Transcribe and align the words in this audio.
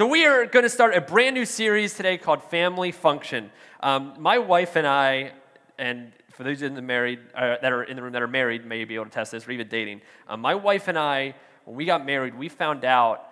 So, 0.00 0.06
we 0.06 0.24
are 0.24 0.46
going 0.46 0.62
to 0.62 0.70
start 0.70 0.94
a 0.94 1.02
brand 1.02 1.34
new 1.34 1.44
series 1.44 1.92
today 1.92 2.16
called 2.16 2.42
Family 2.44 2.90
Function. 2.90 3.50
Um, 3.80 4.14
my 4.18 4.38
wife 4.38 4.76
and 4.76 4.86
I, 4.86 5.32
and 5.76 6.12
for 6.30 6.42
those 6.42 6.62
in 6.62 6.72
the 6.72 6.80
married, 6.80 7.18
uh, 7.34 7.56
that 7.60 7.70
are 7.70 7.82
in 7.82 7.96
the 7.96 8.02
room 8.02 8.14
that 8.14 8.22
are 8.22 8.26
married, 8.26 8.64
may 8.64 8.86
be 8.86 8.94
able 8.94 9.04
to 9.04 9.10
test 9.10 9.32
this, 9.32 9.46
or 9.46 9.50
even 9.50 9.68
dating, 9.68 10.00
um, 10.26 10.40
my 10.40 10.54
wife 10.54 10.88
and 10.88 10.98
I, 10.98 11.34
when 11.66 11.76
we 11.76 11.84
got 11.84 12.06
married, 12.06 12.34
we 12.34 12.48
found 12.48 12.82
out 12.86 13.29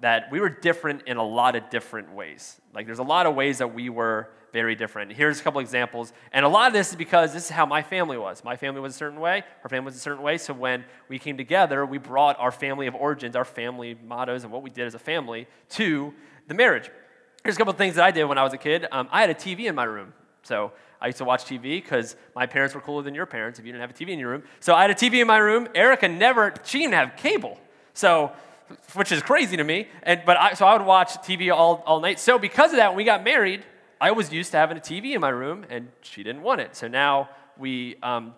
that 0.00 0.30
we 0.30 0.40
were 0.40 0.48
different 0.48 1.02
in 1.06 1.16
a 1.16 1.22
lot 1.22 1.56
of 1.56 1.68
different 1.70 2.12
ways. 2.14 2.60
Like, 2.74 2.86
there's 2.86 2.98
a 2.98 3.04
lot 3.04 3.26
of 3.26 3.34
ways 3.34 3.58
that 3.58 3.74
we 3.74 3.88
were 3.88 4.30
very 4.52 4.74
different. 4.74 5.12
Here's 5.12 5.40
a 5.40 5.42
couple 5.42 5.60
examples. 5.60 6.12
And 6.32 6.44
a 6.44 6.48
lot 6.48 6.66
of 6.68 6.72
this 6.72 6.90
is 6.90 6.96
because 6.96 7.32
this 7.32 7.44
is 7.44 7.50
how 7.50 7.66
my 7.66 7.82
family 7.82 8.18
was. 8.18 8.42
My 8.44 8.56
family 8.56 8.80
was 8.80 8.94
a 8.94 8.98
certain 8.98 9.20
way, 9.20 9.44
her 9.62 9.68
family 9.68 9.86
was 9.86 9.96
a 9.96 10.00
certain 10.00 10.22
way. 10.22 10.38
So 10.38 10.52
when 10.52 10.84
we 11.08 11.18
came 11.18 11.36
together, 11.36 11.84
we 11.86 11.98
brought 11.98 12.38
our 12.38 12.50
family 12.50 12.86
of 12.86 12.94
origins, 12.94 13.36
our 13.36 13.44
family 13.44 13.96
mottos, 14.04 14.44
and 14.44 14.52
what 14.52 14.62
we 14.62 14.70
did 14.70 14.86
as 14.86 14.94
a 14.94 14.98
family 14.98 15.46
to 15.70 16.12
the 16.48 16.54
marriage. 16.54 16.90
Here's 17.42 17.54
a 17.54 17.58
couple 17.58 17.72
things 17.72 17.94
that 17.94 18.04
I 18.04 18.10
did 18.10 18.24
when 18.24 18.38
I 18.38 18.44
was 18.44 18.52
a 18.52 18.58
kid. 18.58 18.86
Um, 18.92 19.08
I 19.10 19.20
had 19.20 19.30
a 19.30 19.34
TV 19.34 19.66
in 19.66 19.74
my 19.74 19.84
room. 19.84 20.12
So 20.42 20.72
I 21.00 21.06
used 21.06 21.18
to 21.18 21.24
watch 21.24 21.44
TV 21.44 21.82
because 21.82 22.16
my 22.34 22.46
parents 22.46 22.74
were 22.74 22.80
cooler 22.80 23.02
than 23.02 23.14
your 23.14 23.26
parents 23.26 23.58
if 23.58 23.64
you 23.64 23.72
didn't 23.72 23.82
have 23.82 23.90
a 23.90 23.94
TV 24.04 24.10
in 24.10 24.18
your 24.18 24.30
room. 24.30 24.42
So 24.60 24.74
I 24.74 24.82
had 24.82 24.90
a 24.90 24.94
TV 24.94 25.20
in 25.20 25.26
my 25.26 25.38
room. 25.38 25.68
Erica 25.74 26.08
never, 26.08 26.52
she 26.64 26.78
didn't 26.78 26.94
have 26.94 27.16
cable. 27.16 27.58
So 27.94 28.32
which 28.94 29.12
is 29.12 29.22
crazy 29.22 29.56
to 29.56 29.64
me. 29.64 29.88
And, 30.02 30.22
but 30.24 30.36
I, 30.36 30.54
so 30.54 30.66
I 30.66 30.76
would 30.76 30.86
watch 30.86 31.10
TV 31.18 31.54
all, 31.54 31.82
all 31.86 32.00
night. 32.00 32.18
So 32.18 32.38
because 32.38 32.70
of 32.70 32.76
that, 32.76 32.88
when 32.88 32.96
we 32.96 33.04
got 33.04 33.24
married, 33.24 33.64
I 34.00 34.12
was 34.12 34.32
used 34.32 34.50
to 34.52 34.56
having 34.56 34.76
a 34.76 34.80
TV 34.80 35.14
in 35.14 35.20
my 35.20 35.28
room, 35.28 35.66
and 35.68 35.88
she 36.00 36.22
didn't 36.22 36.42
want 36.42 36.60
it. 36.60 36.74
So 36.74 36.88
now 36.88 37.28
we 37.58 37.96
um, 38.02 38.34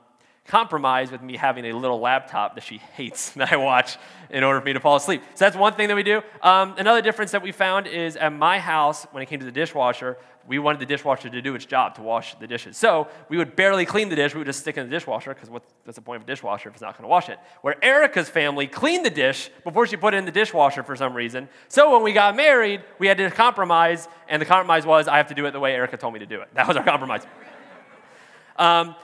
compromise 0.47 1.13
with 1.13 1.23
me 1.23 1.37
having 1.37 1.65
a 1.67 1.73
little 1.73 2.01
laptop 2.01 2.57
that 2.57 2.65
she 2.65 2.79
hates 2.79 3.31
that 3.35 3.53
I 3.53 3.57
watch 3.57 3.97
in 4.31 4.43
order 4.43 4.61
for 4.61 4.65
me 4.67 4.73
to 4.73 4.81
fall 4.81 4.97
asleep. 4.97 5.23
So 5.35 5.45
that's 5.45 5.57
one 5.57 5.75
thing 5.75 5.89
that 5.89 5.95
we 5.95 6.03
do. 6.03 6.23
Um, 6.43 6.75
another 6.79 7.03
difference 7.03 7.31
that 7.33 7.43
we 7.43 7.53
found 7.53 7.87
is 7.87 8.17
at 8.17 8.33
my 8.33 8.59
house, 8.59 9.05
when 9.13 9.23
it 9.23 9.27
came 9.27 9.39
to 9.39 9.45
the 9.45 9.53
dishwasher, 9.53 10.19
we 10.47 10.59
wanted 10.59 10.81
the 10.81 10.87
dishwasher 10.87 11.29
to 11.29 11.43
do 11.43 11.55
its 11.55 11.65
job 11.65 11.95
to 11.97 12.03
wash 12.03 12.35
the 12.37 12.47
dishes. 12.47 12.77
So 12.77 13.09
we 13.29 13.37
would 13.37 13.55
barely 13.55 13.87
clean 13.87 14.09
the 14.09 14.17
dish. 14.17 14.35
We 14.35 14.39
would 14.39 14.47
just 14.47 14.61
stick 14.61 14.77
it 14.77 14.81
in 14.81 14.89
the 14.89 14.95
dishwasher 14.95 15.35
because 15.35 15.49
what's 15.49 15.97
the 15.97 16.03
point 16.03 16.17
of 16.17 16.23
a 16.23 16.27
dishwasher 16.27 16.69
if 16.69 16.75
it's 16.75 16.83
not 16.83 16.97
going 16.97 17.05
to 17.05 17.09
wash 17.09 17.29
it? 17.29 17.39
Where 17.61 17.83
Erica's 17.85 18.29
family 18.29 18.67
cleaned 18.67 19.07
the 19.07 19.11
dish 19.11 19.51
before 19.65 19.87
she 19.87 19.97
put 19.97 20.15
it 20.15 20.19
in 20.19 20.25
the 20.25 20.33
dishwasher 20.33 20.83
for 20.83 20.97
some 20.97 21.15
reason. 21.15 21.49
So 21.69 21.93
when 21.93 22.03
we 22.03 22.13
got 22.13 22.35
married, 22.37 22.83
we 22.99 23.07
had 23.07 23.19
to 23.19 23.31
compromise, 23.31 24.09
and 24.29 24.43
the 24.43 24.47
compromise 24.47 24.85
was 24.85 25.09
I 25.09 25.17
have 25.17 25.29
to 25.29 25.35
do 25.35 25.47
it 25.47 25.53
the 25.53 25.61
way 25.61 25.75
Erica 25.75 25.97
told 25.97 26.15
me 26.15 26.21
to 26.21 26.27
do 26.27 26.41
it. 26.41 26.49
That 26.55 26.67
was 26.67 26.77
our 26.77 26.85
compromise. 26.85 27.23
Um, 28.57 28.95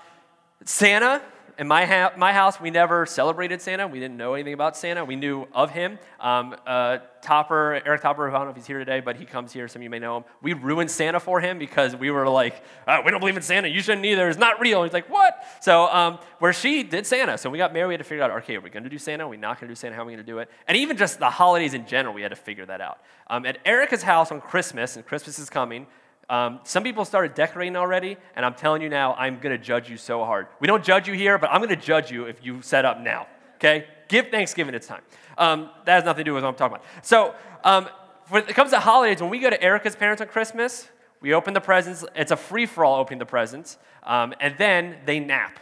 Santa, 0.64 1.23
in 1.59 1.67
my, 1.67 1.84
ha- 1.84 2.12
my 2.17 2.33
house, 2.33 2.61
we 2.61 2.70
never 2.70 3.05
celebrated 3.05 3.61
Santa. 3.61 3.89
We 3.89 3.98
didn't 3.98 4.17
know 4.17 4.34
anything 4.34 4.55
about 4.55 4.77
Santa. 4.77 5.05
We 5.05 5.17
knew 5.17 5.47
of 5.53 5.70
him. 5.70 5.98
Um, 6.20 6.55
uh, 6.64 6.98
Topper, 7.20 7.83
Eric 7.84 8.01
Topper, 8.01 8.31
I 8.31 8.33
don't 8.33 8.45
know 8.45 8.51
if 8.51 8.56
he's 8.56 8.67
here 8.67 8.78
today, 8.78 9.01
but 9.01 9.17
he 9.17 9.25
comes 9.25 9.53
here. 9.53 9.67
Some 9.67 9.81
of 9.81 9.84
you 9.84 9.91
may 9.91 9.98
know 9.98 10.19
him. 10.19 10.25
We 10.41 10.53
ruined 10.53 10.89
Santa 10.89 11.19
for 11.19 11.41
him 11.41 11.59
because 11.59 11.97
we 11.97 12.12
were 12.12 12.29
like, 12.29 12.62
oh, 12.86 13.03
we 13.05 13.11
don't 13.11 13.19
believe 13.19 13.36
in 13.36 13.42
Santa. 13.42 13.67
You 13.67 13.83
shouldn't 13.83 14.06
either. 14.06 14.29
It's 14.29 14.39
not 14.39 14.61
real. 14.61 14.84
He's 14.84 14.92
like, 14.92 15.11
what? 15.11 15.45
So, 15.61 15.89
um, 15.89 16.20
where 16.39 16.53
she 16.53 16.84
did 16.84 17.06
Santa. 17.06 17.36
So 17.36 17.51
we 17.51 17.59
got 17.59 17.73
married, 17.73 17.89
we 17.89 17.95
had 17.95 17.98
to 17.98 18.05
figure 18.05 18.23
out, 18.23 18.31
okay, 18.31 18.55
are 18.55 18.61
we 18.61 18.70
going 18.70 18.84
to 18.84 18.91
do 18.91 18.98
Santa? 18.98 19.25
Are 19.25 19.29
we 19.29 19.36
not 19.36 19.61
going 19.61 19.69
to 19.69 19.73
do 19.73 19.77
Santa? 19.77 19.97
How 19.97 20.03
are 20.03 20.06
we 20.06 20.12
going 20.12 20.25
to 20.25 20.33
do 20.33 20.39
it? 20.39 20.48
And 20.69 20.77
even 20.77 20.97
just 20.97 21.19
the 21.19 21.31
holidays 21.31 21.75
in 21.75 21.89
general, 21.89 22.14
we 22.14 22.23
had 22.23 22.31
to 22.31 22.36
figure 22.36 22.67
that 22.67 22.81
out. 22.81 23.01
Um, 23.27 23.45
at 23.45 23.59
Erica's 23.64 24.05
house 24.05 24.31
on 24.31 24.41
Christmas, 24.41 24.95
and 24.95 25.05
Christmas 25.05 25.41
is 25.41 25.51
coming, 25.51 25.89
um, 26.30 26.60
some 26.64 26.82
people 26.82 27.04
started 27.04 27.34
decorating 27.34 27.76
already, 27.76 28.16
and 28.36 28.44
I'm 28.44 28.54
telling 28.54 28.82
you 28.82 28.90
now, 28.90 29.14
I'm 29.14 29.38
going 29.38 29.56
to 29.56 29.62
judge 29.62 29.88
you 29.88 29.96
so 29.96 30.24
hard. 30.24 30.48
We 30.60 30.66
don't 30.66 30.84
judge 30.84 31.08
you 31.08 31.14
here, 31.14 31.38
but 31.38 31.50
I'm 31.50 31.60
going 31.62 31.70
to 31.70 31.76
judge 31.76 32.10
you 32.10 32.24
if 32.24 32.44
you 32.44 32.60
set 32.60 32.84
up 32.84 33.00
now, 33.00 33.26
okay? 33.56 33.86
Give 34.08 34.28
Thanksgiving 34.28 34.74
its 34.74 34.86
time. 34.86 35.02
Um, 35.38 35.70
that 35.86 35.94
has 35.94 36.04
nothing 36.04 36.24
to 36.24 36.24
do 36.24 36.34
with 36.34 36.44
what 36.44 36.50
I'm 36.50 36.56
talking 36.56 36.76
about. 36.76 36.86
So, 37.02 37.34
um, 37.64 37.88
when 38.28 38.42
it 38.42 38.54
comes 38.54 38.72
to 38.72 38.78
holidays, 38.78 39.22
when 39.22 39.30
we 39.30 39.38
go 39.38 39.48
to 39.48 39.62
Erica's 39.62 39.96
parents 39.96 40.20
on 40.20 40.28
Christmas, 40.28 40.88
we 41.22 41.32
open 41.32 41.54
the 41.54 41.60
presents. 41.60 42.04
It's 42.14 42.30
a 42.30 42.36
free 42.36 42.66
for 42.66 42.84
all 42.84 43.00
opening 43.00 43.18
the 43.18 43.26
presents, 43.26 43.78
um, 44.02 44.34
and 44.38 44.54
then 44.58 44.98
they 45.06 45.20
nap. 45.20 45.58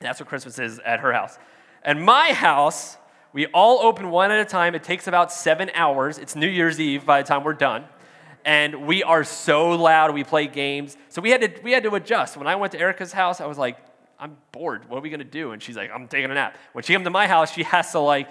That's 0.00 0.20
what 0.20 0.28
Christmas 0.28 0.60
is 0.60 0.78
at 0.78 1.00
her 1.00 1.12
house. 1.12 1.38
At 1.82 1.98
my 1.98 2.32
house, 2.32 2.98
we 3.32 3.46
all 3.46 3.80
open 3.80 4.10
one 4.10 4.30
at 4.30 4.38
a 4.38 4.44
time. 4.44 4.76
It 4.76 4.84
takes 4.84 5.08
about 5.08 5.32
seven 5.32 5.70
hours. 5.74 6.18
It's 6.18 6.36
New 6.36 6.48
Year's 6.48 6.80
Eve 6.80 7.04
by 7.04 7.20
the 7.20 7.26
time 7.26 7.42
we're 7.42 7.54
done 7.54 7.84
and 8.44 8.86
we 8.86 9.02
are 9.02 9.24
so 9.24 9.70
loud. 9.70 10.14
We 10.14 10.24
play 10.24 10.46
games, 10.46 10.96
so 11.08 11.20
we 11.20 11.30
had 11.30 11.40
to 11.40 11.62
we 11.62 11.72
had 11.72 11.82
to 11.84 11.94
adjust. 11.94 12.36
When 12.36 12.46
I 12.46 12.56
went 12.56 12.72
to 12.72 12.80
Erica's 12.80 13.12
house, 13.12 13.40
I 13.40 13.46
was 13.46 13.58
like, 13.58 13.78
I'm 14.18 14.36
bored. 14.52 14.88
What 14.88 14.98
are 14.98 15.00
we 15.00 15.10
gonna 15.10 15.24
do? 15.24 15.52
And 15.52 15.62
she's 15.62 15.76
like, 15.76 15.90
I'm 15.92 16.08
taking 16.08 16.30
a 16.30 16.34
nap. 16.34 16.56
When 16.72 16.84
she 16.84 16.92
comes 16.92 17.04
to 17.04 17.10
my 17.10 17.26
house, 17.26 17.52
she 17.52 17.62
has 17.64 17.90
to 17.92 18.00
like 18.00 18.28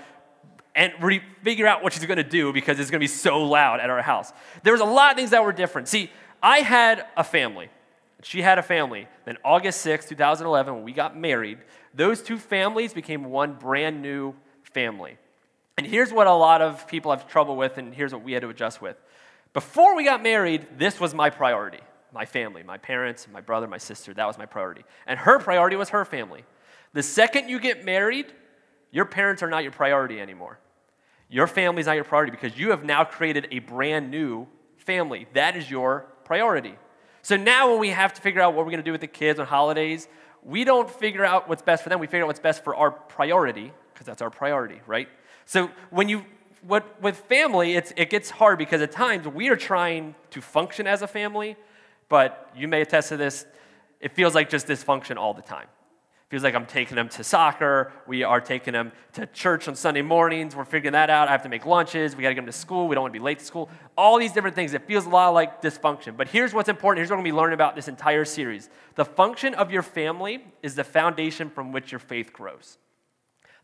and 0.73 0.93
re- 1.01 1.23
figure 1.43 1.67
out 1.67 1.83
what 1.83 1.93
she's 1.93 2.05
gonna 2.05 2.23
do 2.23 2.53
because 2.53 2.79
it's 2.79 2.89
gonna 2.89 2.99
be 2.99 3.07
so 3.07 3.43
loud 3.43 3.79
at 3.79 3.89
our 3.89 4.01
house. 4.01 4.31
There 4.63 4.73
was 4.73 4.81
a 4.81 4.85
lot 4.85 5.11
of 5.11 5.17
things 5.17 5.31
that 5.31 5.43
were 5.43 5.51
different. 5.51 5.87
See, 5.87 6.09
I 6.41 6.59
had 6.59 7.05
a 7.17 7.23
family. 7.23 7.69
She 8.23 8.41
had 8.41 8.57
a 8.57 8.63
family. 8.63 9.07
Then 9.25 9.37
August 9.43 9.81
6, 9.81 10.07
2011, 10.07 10.73
when 10.73 10.83
we 10.83 10.93
got 10.93 11.17
married, 11.17 11.59
those 11.93 12.21
two 12.21 12.37
families 12.37 12.93
became 12.93 13.25
one 13.25 13.55
brand 13.55 14.01
new 14.01 14.33
family. 14.63 15.17
And 15.77 15.85
here's 15.87 16.13
what 16.13 16.27
a 16.27 16.33
lot 16.33 16.61
of 16.61 16.87
people 16.87 17.11
have 17.11 17.27
trouble 17.27 17.55
with, 17.55 17.77
and 17.77 17.93
here's 17.93 18.13
what 18.13 18.23
we 18.23 18.33
had 18.33 18.41
to 18.43 18.49
adjust 18.49 18.81
with. 18.81 18.95
Before 19.53 19.95
we 19.95 20.03
got 20.03 20.23
married, 20.23 20.67
this 20.77 20.99
was 20.99 21.13
my 21.13 21.29
priority 21.29 21.81
my 22.13 22.25
family, 22.25 22.63
my 22.63 22.77
parents, 22.77 23.27
my 23.31 23.41
brother, 23.41 23.67
my 23.67 23.77
sister. 23.77 24.13
That 24.13 24.27
was 24.27 24.37
my 24.37 24.45
priority. 24.45 24.83
And 25.07 25.17
her 25.19 25.39
priority 25.39 25.75
was 25.75 25.89
her 25.89 26.05
family. 26.05 26.43
The 26.93 27.03
second 27.03 27.49
you 27.49 27.59
get 27.59 27.85
married, 27.85 28.27
your 28.91 29.05
parents 29.05 29.41
are 29.41 29.49
not 29.49 29.63
your 29.63 29.71
priority 29.71 30.19
anymore. 30.19 30.59
Your 31.29 31.47
family 31.47 31.79
is 31.79 31.87
not 31.87 31.95
your 31.95 32.03
priority 32.03 32.31
because 32.31 32.57
you 32.57 32.71
have 32.71 32.83
now 32.83 33.05
created 33.05 33.47
a 33.51 33.59
brand 33.59 34.11
new 34.11 34.47
family. 34.75 35.27
That 35.33 35.55
is 35.55 35.71
your 35.71 36.07
priority. 36.25 36.75
So 37.21 37.37
now, 37.37 37.71
when 37.71 37.79
we 37.79 37.89
have 37.89 38.13
to 38.15 38.21
figure 38.21 38.41
out 38.41 38.55
what 38.55 38.65
we're 38.65 38.71
going 38.71 38.83
to 38.83 38.83
do 38.83 38.91
with 38.91 39.01
the 39.01 39.07
kids 39.07 39.39
on 39.39 39.45
holidays, 39.45 40.07
we 40.43 40.63
don't 40.63 40.89
figure 40.89 41.23
out 41.23 41.47
what's 41.47 41.61
best 41.61 41.83
for 41.83 41.89
them. 41.89 41.99
We 41.99 42.07
figure 42.07 42.23
out 42.23 42.27
what's 42.27 42.39
best 42.39 42.63
for 42.63 42.75
our 42.75 42.91
priority 42.91 43.71
because 43.93 44.07
that's 44.07 44.21
our 44.21 44.31
priority, 44.31 44.81
right? 44.87 45.07
So 45.45 45.69
when 45.91 46.09
you 46.09 46.25
what, 46.65 47.01
with 47.01 47.17
family, 47.17 47.75
it's, 47.75 47.93
it 47.97 48.09
gets 48.09 48.29
hard 48.29 48.57
because 48.57 48.81
at 48.81 48.91
times 48.91 49.27
we 49.27 49.49
are 49.49 49.55
trying 49.55 50.15
to 50.31 50.41
function 50.41 50.87
as 50.87 51.01
a 51.01 51.07
family, 51.07 51.55
but 52.09 52.51
you 52.55 52.67
may 52.67 52.81
attest 52.81 53.09
to 53.09 53.17
this, 53.17 53.45
it 53.99 54.13
feels 54.13 54.35
like 54.35 54.49
just 54.49 54.67
dysfunction 54.67 55.17
all 55.17 55.33
the 55.33 55.41
time. 55.41 55.67
It 55.67 56.29
feels 56.29 56.43
like 56.43 56.55
I'm 56.55 56.65
taking 56.65 56.95
them 56.95 57.09
to 57.09 57.23
soccer, 57.23 57.91
we 58.07 58.23
are 58.23 58.39
taking 58.39 58.73
them 58.73 58.91
to 59.13 59.25
church 59.27 59.67
on 59.67 59.75
Sunday 59.75 60.01
mornings, 60.01 60.55
we're 60.55 60.65
figuring 60.65 60.93
that 60.93 61.09
out. 61.09 61.27
I 61.27 61.31
have 61.31 61.43
to 61.43 61.49
make 61.49 61.65
lunches, 61.65 62.15
we 62.15 62.21
gotta 62.21 62.35
get 62.35 62.41
them 62.41 62.45
to 62.45 62.51
school, 62.51 62.87
we 62.87 62.95
don't 62.95 63.01
wanna 63.01 63.11
be 63.11 63.19
late 63.19 63.39
to 63.39 63.45
school. 63.45 63.69
All 63.97 64.17
these 64.17 64.31
different 64.31 64.55
things, 64.55 64.73
it 64.73 64.85
feels 64.85 65.05
a 65.05 65.09
lot 65.09 65.29
like 65.29 65.61
dysfunction. 65.61 66.15
But 66.15 66.27
here's 66.27 66.53
what's 66.53 66.69
important, 66.69 66.99
here's 66.99 67.09
what 67.09 67.15
we're 67.17 67.23
gonna 67.23 67.33
be 67.33 67.37
learning 67.37 67.55
about 67.55 67.75
this 67.75 67.87
entire 67.87 68.23
series. 68.23 68.69
The 68.95 69.05
function 69.05 69.55
of 69.55 69.71
your 69.71 69.81
family 69.81 70.45
is 70.61 70.75
the 70.75 70.83
foundation 70.83 71.49
from 71.49 71.71
which 71.71 71.91
your 71.91 71.99
faith 71.99 72.31
grows. 72.31 72.77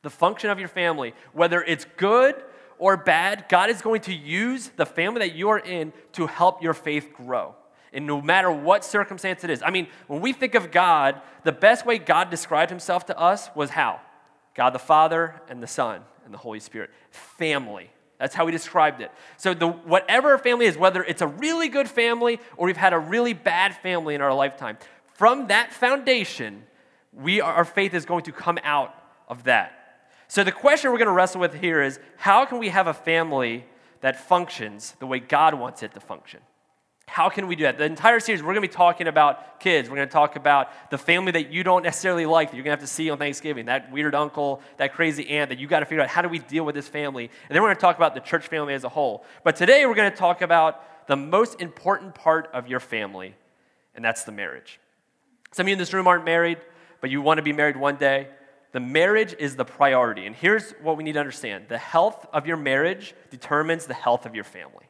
The 0.01 0.09
function 0.09 0.49
of 0.49 0.59
your 0.59 0.67
family, 0.67 1.13
whether 1.33 1.61
it's 1.61 1.85
good 1.97 2.43
or 2.79 2.97
bad, 2.97 3.45
God 3.49 3.69
is 3.69 3.81
going 3.81 4.01
to 4.01 4.13
use 4.13 4.69
the 4.75 4.85
family 4.85 5.19
that 5.19 5.35
you 5.35 5.49
are 5.49 5.59
in 5.59 5.93
to 6.13 6.27
help 6.27 6.61
your 6.61 6.73
faith 6.73 7.13
grow. 7.13 7.55
And 7.93 8.05
no 8.05 8.21
matter 8.21 8.51
what 8.51 8.83
circumstance 8.83 9.43
it 9.43 9.49
is. 9.49 9.63
I 9.63 9.71
mean, 9.71 9.87
when 10.07 10.21
we 10.21 10.33
think 10.33 10.55
of 10.55 10.71
God, 10.71 11.21
the 11.43 11.51
best 11.51 11.85
way 11.85 11.97
God 11.97 12.29
described 12.29 12.69
himself 12.69 13.05
to 13.07 13.17
us 13.17 13.49
was 13.55 13.71
how? 13.71 14.01
God 14.53 14.71
the 14.71 14.79
Father 14.79 15.41
and 15.49 15.63
the 15.63 15.67
Son 15.67 16.01
and 16.25 16.33
the 16.33 16.37
Holy 16.37 16.59
Spirit. 16.59 16.89
Family. 17.11 17.89
That's 18.19 18.35
how 18.35 18.45
he 18.47 18.51
described 18.51 19.01
it. 19.01 19.11
So, 19.37 19.53
the, 19.53 19.67
whatever 19.67 20.37
family 20.39 20.65
is, 20.65 20.77
whether 20.77 21.03
it's 21.03 21.21
a 21.21 21.27
really 21.27 21.69
good 21.69 21.87
family 21.87 22.39
or 22.57 22.65
we've 22.65 22.75
had 22.75 22.93
a 22.93 22.99
really 22.99 23.33
bad 23.33 23.75
family 23.75 24.15
in 24.15 24.21
our 24.21 24.33
lifetime, 24.33 24.77
from 25.13 25.47
that 25.47 25.71
foundation, 25.71 26.63
we, 27.13 27.41
our 27.41 27.65
faith 27.65 27.93
is 27.93 28.05
going 28.05 28.23
to 28.23 28.31
come 28.31 28.57
out 28.63 28.93
of 29.27 29.43
that. 29.43 29.76
So, 30.27 30.43
the 30.43 30.51
question 30.51 30.91
we're 30.91 30.97
going 30.97 31.07
to 31.07 31.13
wrestle 31.13 31.39
with 31.39 31.53
here 31.53 31.81
is 31.81 31.99
how 32.17 32.45
can 32.45 32.59
we 32.59 32.69
have 32.69 32.87
a 32.87 32.93
family 32.93 33.65
that 34.01 34.27
functions 34.27 34.95
the 34.99 35.07
way 35.07 35.19
God 35.19 35.53
wants 35.53 35.83
it 35.83 35.93
to 35.93 35.99
function? 35.99 36.41
How 37.07 37.29
can 37.29 37.47
we 37.47 37.55
do 37.55 37.63
that? 37.63 37.77
The 37.77 37.85
entire 37.85 38.19
series, 38.19 38.41
we're 38.43 38.53
going 38.53 38.61
to 38.61 38.67
be 38.67 38.73
talking 38.73 39.07
about 39.07 39.61
kids. 39.61 39.89
We're 39.89 39.95
going 39.95 40.09
to 40.09 40.13
talk 40.13 40.35
about 40.35 40.91
the 40.91 40.97
family 40.97 41.31
that 41.31 41.51
you 41.51 41.63
don't 41.63 41.81
necessarily 41.81 42.25
like, 42.25 42.51
that 42.51 42.57
you're 42.57 42.65
going 42.65 42.77
to 42.77 42.81
have 42.81 42.87
to 42.87 42.93
see 42.93 43.09
on 43.09 43.17
Thanksgiving, 43.17 43.67
that 43.67 43.89
weird 43.91 44.13
uncle, 44.13 44.61
that 44.75 44.93
crazy 44.93 45.29
aunt 45.29 45.49
that 45.49 45.57
you 45.57 45.67
got 45.67 45.79
to 45.79 45.85
figure 45.85 46.03
out 46.03 46.09
how 46.09 46.21
do 46.21 46.27
we 46.27 46.39
deal 46.39 46.65
with 46.65 46.75
this 46.75 46.89
family. 46.89 47.31
And 47.47 47.55
then 47.55 47.61
we're 47.61 47.69
going 47.69 47.77
to 47.77 47.81
talk 47.81 47.95
about 47.95 48.13
the 48.13 48.19
church 48.19 48.47
family 48.47 48.73
as 48.73 48.83
a 48.83 48.89
whole. 48.89 49.23
But 49.45 49.55
today, 49.55 49.85
we're 49.85 49.95
going 49.95 50.11
to 50.11 50.17
talk 50.17 50.41
about 50.41 51.07
the 51.07 51.15
most 51.15 51.61
important 51.61 52.13
part 52.13 52.49
of 52.53 52.67
your 52.67 52.81
family, 52.81 53.35
and 53.95 54.03
that's 54.03 54.25
the 54.25 54.33
marriage. 54.33 54.79
Some 55.53 55.63
of 55.63 55.69
you 55.69 55.73
in 55.73 55.79
this 55.79 55.93
room 55.93 56.07
aren't 56.07 56.25
married, 56.25 56.57
but 56.99 57.09
you 57.09 57.21
want 57.21 57.37
to 57.37 57.41
be 57.41 57.53
married 57.53 57.77
one 57.77 57.95
day. 57.95 58.27
The 58.71 58.79
marriage 58.79 59.35
is 59.39 59.55
the 59.55 59.65
priority. 59.65 60.25
And 60.25 60.35
here's 60.35 60.71
what 60.81 60.97
we 60.97 61.03
need 61.03 61.13
to 61.13 61.19
understand 61.19 61.65
the 61.69 61.77
health 61.77 62.25
of 62.33 62.45
your 62.45 62.57
marriage 62.57 63.15
determines 63.29 63.85
the 63.85 63.93
health 63.93 64.25
of 64.25 64.35
your 64.35 64.43
family. 64.43 64.85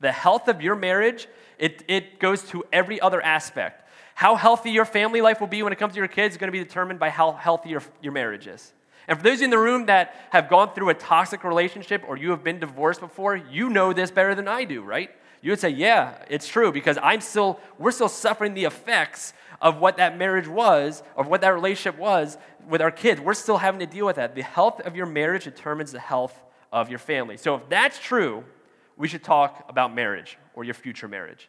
The 0.00 0.12
health 0.12 0.48
of 0.48 0.62
your 0.62 0.76
marriage, 0.76 1.26
it, 1.58 1.82
it 1.88 2.20
goes 2.20 2.42
to 2.50 2.64
every 2.72 3.00
other 3.00 3.20
aspect. 3.20 3.88
How 4.14 4.36
healthy 4.36 4.70
your 4.70 4.84
family 4.84 5.20
life 5.20 5.40
will 5.40 5.48
be 5.48 5.62
when 5.62 5.72
it 5.72 5.78
comes 5.78 5.94
to 5.94 5.98
your 5.98 6.08
kids 6.08 6.34
is 6.34 6.38
going 6.38 6.48
to 6.48 6.52
be 6.52 6.62
determined 6.62 7.00
by 7.00 7.10
how 7.10 7.32
healthy 7.32 7.70
your, 7.70 7.82
your 8.00 8.12
marriage 8.12 8.46
is. 8.46 8.72
And 9.08 9.16
for 9.16 9.24
those 9.24 9.40
in 9.40 9.50
the 9.50 9.58
room 9.58 9.86
that 9.86 10.14
have 10.30 10.48
gone 10.48 10.74
through 10.74 10.90
a 10.90 10.94
toxic 10.94 11.42
relationship 11.42 12.04
or 12.06 12.16
you 12.16 12.30
have 12.30 12.44
been 12.44 12.60
divorced 12.60 13.00
before, 13.00 13.36
you 13.36 13.70
know 13.70 13.92
this 13.92 14.10
better 14.10 14.34
than 14.34 14.46
I 14.46 14.64
do, 14.64 14.82
right? 14.82 15.10
You 15.40 15.52
would 15.52 15.60
say, 15.60 15.70
yeah, 15.70 16.24
it's 16.28 16.48
true 16.48 16.72
because 16.72 16.98
I'm 17.02 17.20
still, 17.20 17.60
we're 17.78 17.90
still 17.90 18.08
suffering 18.08 18.54
the 18.54 18.64
effects 18.64 19.32
of 19.60 19.78
what 19.78 19.96
that 19.96 20.16
marriage 20.16 20.48
was, 20.48 21.02
of 21.16 21.28
what 21.28 21.40
that 21.40 21.50
relationship 21.50 21.98
was 21.98 22.38
with 22.68 22.80
our 22.80 22.90
kids. 22.90 23.20
We're 23.20 23.34
still 23.34 23.58
having 23.58 23.80
to 23.80 23.86
deal 23.86 24.06
with 24.06 24.16
that. 24.16 24.34
The 24.34 24.42
health 24.42 24.80
of 24.80 24.96
your 24.96 25.06
marriage 25.06 25.44
determines 25.44 25.92
the 25.92 26.00
health 26.00 26.40
of 26.72 26.90
your 26.90 26.98
family. 26.98 27.36
So 27.36 27.56
if 27.56 27.68
that's 27.68 27.98
true, 27.98 28.44
we 28.96 29.08
should 29.08 29.24
talk 29.24 29.64
about 29.68 29.94
marriage 29.94 30.38
or 30.54 30.64
your 30.64 30.74
future 30.74 31.08
marriage. 31.08 31.48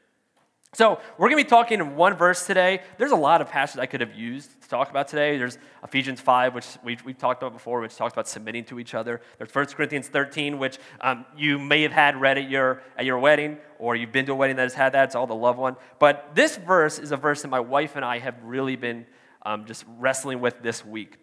So, 0.74 1.00
we're 1.18 1.30
going 1.30 1.42
to 1.42 1.46
be 1.46 1.50
talking 1.50 1.80
in 1.80 1.96
one 1.96 2.14
verse 2.14 2.46
today. 2.46 2.84
There's 3.00 3.12
a 3.12 3.16
lot 3.16 3.42
of 3.42 3.50
passages 3.50 3.80
I 3.80 3.88
could 3.88 4.02
have 4.02 4.14
used 4.14 4.62
to 4.62 4.70
talk 4.70 4.92
about 4.92 5.08
today. 5.08 5.36
There's 5.36 5.58
Ephesians 5.84 6.22
5, 6.22 6.54
which 6.54 6.68
we've, 6.84 7.04
we've 7.04 7.18
talked 7.18 7.42
about 7.42 7.54
before, 7.54 7.82
which 7.82 7.96
talks 7.96 8.14
about 8.14 8.28
submitting 8.28 8.66
to 8.66 8.80
each 8.80 8.94
other. 8.94 9.20
There's 9.40 9.54
1 9.54 9.66
Corinthians 9.66 10.10
13, 10.10 10.60
which 10.60 10.78
um, 11.02 11.26
you 11.36 11.58
may 11.58 11.82
have 11.82 11.92
had 11.92 12.22
read 12.22 12.38
at 12.38 12.52
your, 12.52 12.84
at 12.96 13.06
your 13.06 13.18
wedding, 13.18 13.58
or 13.80 13.96
you've 13.96 14.12
been 14.12 14.28
to 14.28 14.34
a 14.34 14.36
wedding 14.36 14.58
that 14.58 14.62
has 14.62 14.76
had 14.76 14.94
that. 14.94 15.06
It's 15.06 15.16
all 15.16 15.26
the 15.26 15.34
loved 15.34 15.58
one. 15.58 15.76
But 15.98 16.36
this 16.36 16.58
verse 16.58 17.00
is 17.00 17.12
a 17.12 17.18
verse 17.18 17.42
that 17.42 17.48
my 17.48 17.62
wife 17.62 17.96
and 17.96 18.06
I 18.06 18.20
have 18.20 18.36
really 18.44 18.76
been 18.76 19.08
um, 19.42 19.66
just 19.66 19.86
wrestling 19.98 20.40
with 20.40 20.62
this 20.62 20.86
week. 20.86 21.18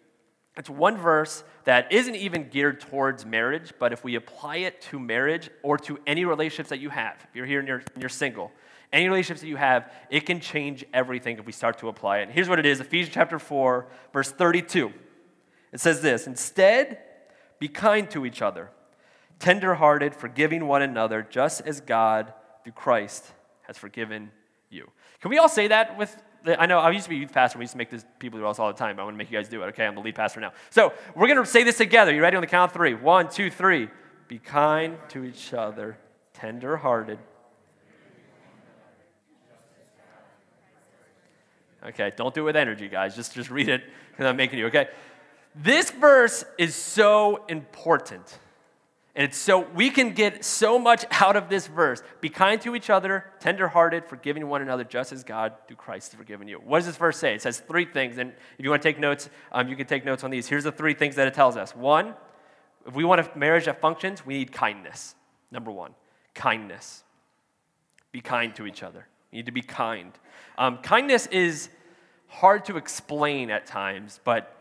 It's 0.57 0.69
one 0.69 0.97
verse 0.97 1.45
that 1.63 1.91
isn't 1.93 2.15
even 2.15 2.49
geared 2.49 2.81
towards 2.81 3.25
marriage, 3.25 3.71
but 3.79 3.93
if 3.93 4.03
we 4.03 4.15
apply 4.15 4.57
it 4.57 4.81
to 4.81 4.99
marriage 4.99 5.49
or 5.63 5.77
to 5.77 5.99
any 6.05 6.25
relationships 6.25 6.69
that 6.69 6.79
you 6.79 6.89
have, 6.89 7.15
if 7.29 7.35
you're 7.35 7.45
here 7.45 7.59
and 7.59 7.67
you're, 7.67 7.83
and 7.93 8.01
you're 8.01 8.09
single, 8.09 8.51
any 8.93 9.07
relationships 9.07 9.41
that 9.41 9.47
you 9.47 9.57
have, 9.57 9.91
it 10.09 10.25
can 10.25 10.39
change 10.39 10.85
everything 10.93 11.37
if 11.37 11.45
we 11.45 11.51
start 11.51 11.77
to 11.79 11.89
apply 11.89 12.19
it. 12.19 12.23
And 12.23 12.31
here's 12.31 12.47
what 12.47 12.59
it 12.59 12.65
is 12.65 12.79
Ephesians 12.79 13.13
chapter 13.13 13.39
4, 13.39 13.87
verse 14.13 14.31
32. 14.31 14.93
It 15.73 15.79
says 15.79 16.01
this 16.01 16.27
Instead, 16.27 16.99
be 17.59 17.67
kind 17.67 18.09
to 18.11 18.25
each 18.25 18.41
other, 18.41 18.69
tenderhearted, 19.39 20.15
forgiving 20.15 20.67
one 20.67 20.81
another, 20.81 21.27
just 21.29 21.61
as 21.61 21.81
God, 21.81 22.33
through 22.63 22.73
Christ, 22.73 23.25
has 23.63 23.77
forgiven 23.77 24.31
you. 24.69 24.89
Can 25.21 25.31
we 25.31 25.37
all 25.37 25.49
say 25.49 25.67
that 25.67 25.97
with 25.97 26.15
I 26.45 26.65
know 26.65 26.79
I 26.79 26.91
used 26.91 27.05
to 27.05 27.09
be 27.09 27.17
youth 27.17 27.33
pastor. 27.33 27.57
We 27.57 27.63
used 27.63 27.73
to 27.73 27.77
make 27.77 27.89
this 27.89 28.05
people 28.19 28.39
do 28.39 28.47
this 28.47 28.59
all 28.59 28.67
the 28.67 28.77
time. 28.77 28.99
I 28.99 29.03
want 29.03 29.15
to 29.15 29.17
make 29.17 29.29
you 29.29 29.37
guys 29.37 29.49
do 29.49 29.63
it. 29.63 29.67
Okay, 29.67 29.85
I'm 29.85 29.95
the 29.95 30.01
lead 30.01 30.15
pastor 30.15 30.39
now. 30.39 30.53
So 30.69 30.93
we're 31.15 31.27
to 31.33 31.45
say 31.45 31.63
this 31.63 31.77
together. 31.77 32.13
You 32.13 32.21
ready 32.21 32.37
on 32.37 32.41
the 32.41 32.47
count 32.47 32.71
of 32.71 32.73
three? 32.73 32.93
One, 32.93 33.29
two, 33.29 33.51
three. 33.51 33.89
Be 34.27 34.39
kind 34.39 34.97
to 35.09 35.25
each 35.25 35.53
other, 35.53 35.97
tenderhearted, 36.33 37.19
Okay, 41.85 42.11
don't 42.15 42.33
do 42.33 42.41
it 42.41 42.45
with 42.45 42.55
energy, 42.55 42.87
guys. 42.87 43.15
Just, 43.15 43.33
just 43.33 43.49
read 43.49 43.69
it 43.69 43.83
because 44.11 44.25
I'm 44.25 44.35
making 44.35 44.59
you, 44.59 44.67
okay? 44.67 44.87
This 45.55 45.91
verse 45.91 46.43
is 46.57 46.75
so 46.75 47.45
important. 47.47 48.39
And 49.15 49.25
it's 49.25 49.37
so, 49.37 49.61
we 49.73 49.89
can 49.89 50.13
get 50.13 50.45
so 50.45 50.77
much 50.77 51.03
out 51.09 51.35
of 51.35 51.49
this 51.49 51.65
verse. 51.65 52.03
Be 52.21 52.29
kind 52.29 52.61
to 52.61 52.75
each 52.75 52.91
other, 52.91 53.25
tenderhearted, 53.39 54.05
forgiving 54.05 54.47
one 54.47 54.61
another, 54.61 54.83
just 54.83 55.11
as 55.11 55.23
God, 55.23 55.53
through 55.67 55.77
Christ, 55.77 56.11
has 56.11 56.17
forgiven 56.19 56.47
you. 56.47 56.57
What 56.57 56.79
does 56.79 56.85
this 56.85 56.97
verse 56.97 57.17
say? 57.17 57.33
It 57.33 57.41
says 57.41 57.59
three 57.59 57.85
things. 57.85 58.19
And 58.19 58.31
if 58.59 58.63
you 58.63 58.69
want 58.69 58.83
to 58.83 58.87
take 58.87 58.99
notes, 58.99 59.29
um, 59.51 59.69
you 59.69 59.75
can 59.75 59.87
take 59.87 60.05
notes 60.05 60.23
on 60.23 60.29
these. 60.29 60.47
Here's 60.47 60.65
the 60.65 60.71
three 60.71 60.93
things 60.93 61.15
that 61.15 61.27
it 61.27 61.33
tells 61.33 61.57
us. 61.57 61.75
One, 61.75 62.13
if 62.85 62.93
we 62.93 63.03
want 63.03 63.21
a 63.21 63.37
marriage 63.37 63.65
that 63.65 63.81
functions, 63.81 64.23
we 64.23 64.35
need 64.35 64.51
kindness. 64.51 65.15
Number 65.51 65.71
one, 65.71 65.95
kindness. 66.35 67.03
Be 68.11 68.21
kind 68.21 68.55
to 68.55 68.67
each 68.67 68.83
other. 68.83 69.07
We 69.31 69.39
need 69.39 69.45
to 69.47 69.51
be 69.51 69.61
kind. 69.61 70.11
Um, 70.57 70.77
kindness 70.79 71.27
is 71.27 71.69
hard 72.27 72.65
to 72.65 72.77
explain 72.77 73.49
at 73.49 73.65
times, 73.65 74.19
but 74.23 74.53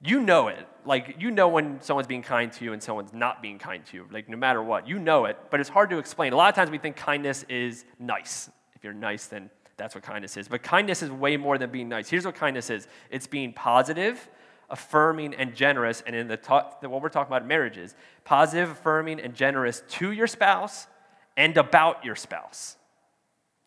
you 0.00 0.20
know 0.20 0.48
it. 0.48 0.66
Like, 0.84 1.16
you 1.18 1.30
know 1.30 1.48
when 1.48 1.80
someone's 1.80 2.06
being 2.06 2.22
kind 2.22 2.52
to 2.52 2.64
you 2.64 2.72
and 2.72 2.82
someone's 2.82 3.12
not 3.12 3.42
being 3.42 3.58
kind 3.58 3.84
to 3.86 3.96
you. 3.96 4.06
Like, 4.10 4.28
no 4.28 4.36
matter 4.36 4.62
what, 4.62 4.86
you 4.86 4.98
know 4.98 5.24
it, 5.24 5.38
but 5.50 5.60
it's 5.60 5.68
hard 5.68 5.90
to 5.90 5.98
explain. 5.98 6.32
A 6.32 6.36
lot 6.36 6.48
of 6.48 6.54
times 6.54 6.70
we 6.70 6.78
think 6.78 6.96
kindness 6.96 7.44
is 7.48 7.84
nice. 7.98 8.50
If 8.74 8.84
you're 8.84 8.92
nice, 8.92 9.26
then 9.26 9.50
that's 9.76 9.94
what 9.94 10.04
kindness 10.04 10.36
is. 10.36 10.48
But 10.48 10.62
kindness 10.62 11.02
is 11.02 11.10
way 11.10 11.36
more 11.36 11.58
than 11.58 11.70
being 11.70 11.88
nice. 11.88 12.08
Here's 12.08 12.24
what 12.24 12.34
kindness 12.34 12.70
is 12.70 12.88
it's 13.10 13.26
being 13.26 13.52
positive, 13.52 14.28
affirming, 14.70 15.34
and 15.34 15.54
generous. 15.54 16.02
And 16.06 16.14
in 16.14 16.28
the 16.28 16.36
talk, 16.36 16.82
what 16.82 17.02
we're 17.02 17.08
talking 17.08 17.28
about 17.28 17.42
in 17.42 17.48
marriage 17.48 17.78
is 17.78 17.94
positive, 18.24 18.70
affirming, 18.70 19.20
and 19.20 19.34
generous 19.34 19.82
to 19.88 20.12
your 20.12 20.26
spouse 20.26 20.86
and 21.36 21.56
about 21.56 22.04
your 22.04 22.16
spouse. 22.16 22.76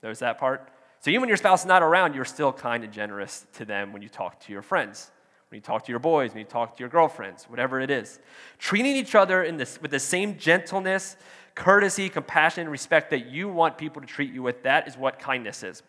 There's 0.02 0.20
that 0.20 0.38
part. 0.38 0.70
So 1.02 1.12
even 1.12 1.22
when 1.22 1.30
your 1.30 1.38
spouse 1.38 1.62
is 1.62 1.66
not 1.66 1.82
around, 1.82 2.14
you're 2.14 2.26
still 2.26 2.52
kind 2.52 2.84
and 2.84 2.92
generous 2.92 3.46
to 3.54 3.66
them 3.66 3.94
when 3.94 4.02
you 4.02 4.10
talk 4.10 4.40
to 4.42 4.52
your 4.52 4.62
friends, 4.62 5.12
when 5.50 5.58
you 5.58 5.62
talk 5.62 5.86
to 5.86 5.92
your 5.92 6.00
boys, 6.00 6.32
when 6.32 6.40
you 6.40 6.46
talk 6.46 6.76
to 6.76 6.80
your 6.82 6.90
girlfriends, 6.90 7.46
whatever 7.46 7.80
it 7.80 7.90
is. 7.90 8.20
Treating 8.58 8.96
each 8.96 9.16
other 9.16 9.44
in 9.44 9.58
this, 9.58 9.82
with 9.82 9.92
the 9.92 10.00
same 10.00 10.38
gentleness, 10.38 11.16
courtesy, 11.56 12.10
compassion, 12.10 12.62
and 12.62 12.72
respect 12.72 13.12
that 13.12 13.28
you 13.28 13.48
want 13.50 13.78
people 13.78 14.02
to 14.02 14.08
treat 14.08 14.34
you 14.34 14.44
with, 14.44 14.64
that 14.64 14.88
is 14.88 14.98
what 14.98 15.20
kindness 15.20 15.64
is. 15.64 15.84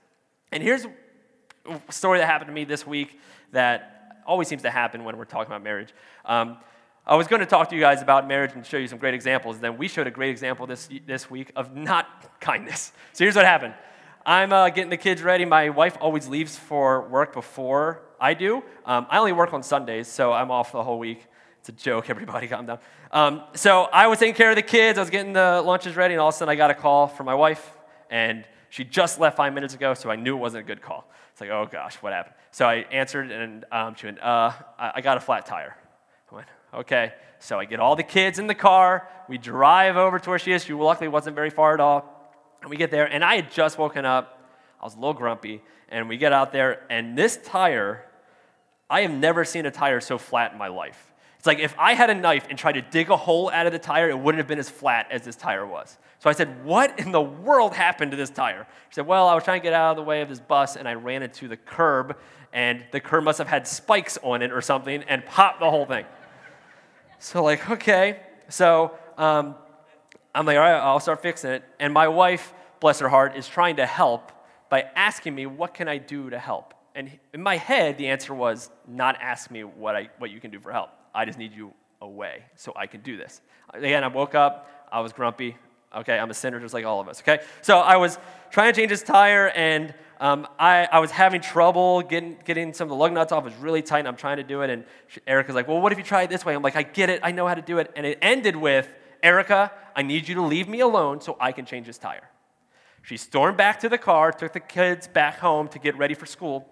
And 0.53 0.63
here's 0.63 0.87
a 1.67 1.93
story 1.93 2.19
that 2.19 2.27
happened 2.27 2.49
to 2.49 2.55
me 2.55 2.65
this 2.65 2.87
week 2.87 3.19
that 3.53 4.23
always 4.27 4.49
seems 4.49 4.63
to 4.63 4.71
happen 4.71 5.03
when 5.03 5.17
we're 5.17 5.25
talking 5.25 5.51
about 5.51 5.63
marriage. 5.63 5.93
Um, 6.25 6.59
I 7.07 7.17
was 7.17 7.27
going 7.27 7.41
to 7.41 7.47
talk 7.47 7.69
to 7.71 7.75
you 7.75 7.81
guys 7.81 8.03
about 8.03 8.29
marriage 8.29 8.53
and 8.55 8.65
show 8.65 8.77
you 8.77 8.87
some 8.87 8.99
great 8.99 9.15
examples. 9.15 9.59
Then 9.59 9.77
we 9.77 9.89
showed 9.89 10.07
a 10.07 10.11
great 10.11 10.31
example 10.31 10.67
this, 10.67 10.89
this 11.07 11.29
week 11.29 11.51
of 11.57 11.75
not 11.75 12.07
kindness. 12.41 12.93
So 13.13 13.25
here's 13.25 13.35
what 13.35 13.45
happened. 13.45 13.75
I'm 14.31 14.53
uh, 14.53 14.69
getting 14.69 14.91
the 14.91 14.97
kids 14.97 15.23
ready. 15.23 15.45
My 15.45 15.71
wife 15.71 15.99
always 16.01 16.29
leaves 16.29 16.57
for 16.57 17.09
work 17.09 17.33
before 17.33 18.03
I 18.21 18.35
do. 18.35 18.63
Um, 18.87 19.09
I 19.11 19.19
only 19.19 19.33
work 19.33 19.53
on 19.53 19.65
Sundays, 19.65 20.07
so 20.07 20.33
I'm 20.33 20.53
off 20.53 20.71
the 20.71 20.85
whole 20.85 21.01
week. 21.01 21.27
It's 21.59 21.69
a 21.69 21.73
joke, 21.73 22.09
everybody, 22.11 22.47
calm 22.47 22.65
down. 22.65 22.79
Um, 23.11 23.43
so 23.55 23.89
I 23.93 24.07
was 24.07 24.21
taking 24.21 24.37
care 24.37 24.51
of 24.51 24.55
the 24.55 24.63
kids. 24.63 25.01
I 25.01 25.03
was 25.03 25.11
getting 25.11 25.33
the 25.33 25.61
lunches 25.67 25.97
ready, 25.97 26.15
and 26.15 26.21
all 26.21 26.29
of 26.29 26.35
a 26.37 26.39
sudden 26.39 26.53
I 26.53 26.55
got 26.55 26.71
a 26.71 26.75
call 26.75 27.09
from 27.09 27.27
my 27.27 27.35
wife, 27.35 27.73
and 28.09 28.45
she 28.69 28.85
just 28.85 29.19
left 29.19 29.37
five 29.37 29.53
minutes 29.53 29.75
ago, 29.75 29.95
so 29.95 30.13
I 30.13 30.15
knew 30.15 30.37
it 30.37 30.41
wasn't 30.41 30.63
a 30.63 30.65
good 30.65 30.81
call. 30.81 31.11
It's 31.33 31.41
like, 31.41 31.51
oh 31.51 31.67
gosh, 31.69 31.97
what 31.97 32.13
happened? 32.13 32.37
So 32.53 32.69
I 32.69 32.87
answered, 32.93 33.33
and 33.33 33.65
um, 33.73 33.97
she 33.97 34.07
went, 34.07 34.23
uh, 34.23 34.53
I, 34.79 34.93
I 34.95 35.01
got 35.01 35.17
a 35.17 35.21
flat 35.21 35.45
tire. 35.45 35.77
I 36.31 36.35
went, 36.37 36.49
okay. 36.73 37.15
So 37.41 37.59
I 37.59 37.65
get 37.65 37.81
all 37.81 37.97
the 37.97 38.05
kids 38.05 38.39
in 38.39 38.47
the 38.47 38.55
car. 38.55 39.09
We 39.29 39.39
drive 39.39 39.97
over 39.97 40.21
to 40.21 40.31
where 40.31 40.39
she 40.39 40.53
is. 40.53 40.63
She 40.63 40.73
luckily 40.73 41.09
wasn't 41.09 41.35
very 41.35 41.51
far 41.51 41.75
at 41.75 41.81
all. 41.81 42.20
And 42.63 42.71
we 42.71 42.77
get 42.77 42.91
there, 42.91 43.07
and 43.07 43.25
I 43.25 43.37
had 43.37 43.51
just 43.51 43.79
woken 43.79 44.05
up. 44.05 44.43
I 44.81 44.85
was 44.85 44.95
a 44.95 44.99
little 44.99 45.15
grumpy, 45.15 45.63
and 45.89 46.09
we 46.09 46.17
get 46.17 46.33
out 46.33 46.53
there, 46.53 46.83
and 46.91 47.17
this 47.17 47.39
tire, 47.45 48.05
I 48.89 49.03
have 49.03 49.11
never 49.11 49.45
seen 49.45 49.67
a 49.67 49.71
tire 49.71 50.01
so 50.01 50.19
flat 50.19 50.53
in 50.53 50.59
my 50.59 50.69
life. 50.69 51.11
It's 51.41 51.47
like 51.47 51.59
if 51.59 51.75
I 51.79 51.95
had 51.95 52.11
a 52.11 52.15
knife 52.15 52.47
and 52.51 52.59
tried 52.59 52.73
to 52.73 52.83
dig 52.83 53.09
a 53.09 53.17
hole 53.17 53.51
out 53.51 53.65
of 53.65 53.73
the 53.73 53.79
tire, 53.79 54.11
it 54.11 54.19
wouldn't 54.19 54.41
have 54.41 54.47
been 54.47 54.59
as 54.59 54.69
flat 54.69 55.11
as 55.11 55.23
this 55.23 55.37
tire 55.37 55.67
was. 55.67 55.97
So 56.19 56.29
I 56.29 56.35
said, 56.35 56.67
What 56.67 56.99
in 56.99 57.13
the 57.13 57.21
world 57.21 57.75
happened 57.75 58.11
to 58.11 58.17
this 58.19 58.29
tire? 58.29 58.67
She 58.91 58.97
said, 58.97 59.07
Well, 59.07 59.27
I 59.27 59.35
was 59.35 59.43
trying 59.43 59.61
to 59.61 59.63
get 59.63 59.73
out 59.73 59.93
of 59.93 59.97
the 59.97 60.03
way 60.03 60.21
of 60.21 60.29
this 60.29 60.39
bus, 60.39 60.77
and 60.77 60.87
I 60.87 60.95
ran 60.95 61.23
into 61.23 61.49
the 61.49 61.57
curb, 61.57 62.19
and 62.53 62.85
the 62.93 63.01
curb 63.01 63.25
must 63.25 63.39
have 63.39 63.49
had 63.49 63.67
spikes 63.67 64.19
on 64.23 64.43
it 64.43 64.53
or 64.53 64.61
something, 64.61 65.03
and 65.05 65.25
popped 65.25 65.61
the 65.61 65.71
whole 65.71 65.87
thing. 65.87 66.05
So, 67.21 67.43
like, 67.43 67.71
okay. 67.71 68.21
So, 68.51 68.99
um, 69.17 69.55
I'm 70.35 70.47
like, 70.47 70.57
all 70.57 70.63
right, 70.63 70.79
I'll 70.79 71.01
start 71.01 71.23
fixing 71.23 71.51
it. 71.51 71.65
And 71.79 71.93
my 71.93 72.09
wife, 72.09 72.53
bless 72.81 73.01
her 73.01 73.09
heart, 73.09 73.37
is 73.37 73.49
trying 73.49 73.77
to 73.77 73.87
help 73.87 74.33
by 74.69 74.87
asking 74.95 75.35
me, 75.35 75.47
what 75.47 75.75
can 75.75 75.89
I 75.89 75.99
do 75.99 76.31
to 76.31 76.39
help? 76.39 76.75
And 76.95 77.19
in 77.33 77.43
my 77.43 77.57
head, 77.57 77.99
the 77.99 78.09
answer 78.09 78.35
was, 78.35 78.71
not 78.87 79.17
ask 79.21 79.51
me 79.51 79.65
what, 79.65 79.97
I, 79.97 80.11
what 80.19 80.31
you 80.31 80.41
can 80.41 80.51
do 80.51 80.61
for 80.61 80.73
help. 80.73 80.91
I 81.15 81.25
just 81.25 81.39
need 81.39 81.53
you 81.53 81.73
away 82.01 82.45
so 82.57 82.73
I 82.77 82.87
can 82.87 83.01
do 83.01 83.17
this. 83.17 83.41
Again, 83.75 84.05
I 84.05 84.09
woke 84.09 84.35
up, 84.35 84.69
I 84.91 85.01
was 85.01 85.13
grumpy. 85.13 85.57
Okay, 85.93 86.17
I'm 86.17 86.31
a 86.31 86.35
sinner 86.35 86.61
just 86.61 86.73
like 86.73 86.85
all 86.85 87.01
of 87.01 87.09
us, 87.09 87.21
okay? 87.21 87.41
So 87.63 87.79
I 87.79 87.97
was 87.97 88.17
trying 88.51 88.73
to 88.73 88.81
change 88.81 88.93
his 88.93 89.03
tire, 89.03 89.49
and 89.49 89.93
um, 90.21 90.47
I, 90.57 90.87
I 90.93 91.01
was 91.01 91.11
having 91.11 91.41
trouble 91.41 92.03
getting, 92.03 92.39
getting 92.45 92.73
some 92.73 92.85
of 92.85 92.91
the 92.91 92.95
lug 92.95 93.13
nuts 93.13 93.33
off. 93.33 93.45
It 93.45 93.51
was 93.51 93.57
really 93.57 93.83
tight, 93.83 93.99
and 94.01 94.09
I'm 94.09 94.15
trying 94.15 94.37
to 94.37 94.45
do 94.45 94.63
it. 94.63 94.71
And 94.71 94.85
Erica's 95.27 95.57
like, 95.57 95.67
well, 95.67 95.81
what 95.81 95.91
if 95.91 95.99
you 95.99 96.05
try 96.05 96.23
it 96.23 96.31
this 96.31 96.45
way? 96.45 96.55
I'm 96.55 96.63
like, 96.63 96.77
I 96.77 96.85
get 96.85 97.11
it. 97.11 97.19
I 97.25 97.33
know 97.33 97.49
how 97.49 97.55
to 97.55 97.63
do 97.63 97.79
it. 97.79 97.91
And 97.97 98.07
it 98.07 98.19
ended 98.23 98.55
with, 98.55 98.89
Erica, 99.21 99.73
I 99.95 100.03
need 100.03 100.29
you 100.29 100.35
to 100.37 100.43
leave 100.43 100.69
me 100.69 100.81
alone 100.81 101.21
so 101.21 101.37
I 101.41 101.53
can 101.53 101.67
change 101.67 101.87
his 101.87 101.99
tire. 101.99 102.29
She 103.03 103.17
stormed 103.17 103.57
back 103.57 103.81
to 103.81 103.89
the 103.89 103.99
car, 103.99 104.33
took 104.33 104.53
the 104.53 104.61
kids 104.61 105.09
back 105.09 105.39
home 105.39 105.69
to 105.69 105.79
get 105.79 105.97
ready 105.97 106.15
for 106.15 106.27
school, 106.27 106.69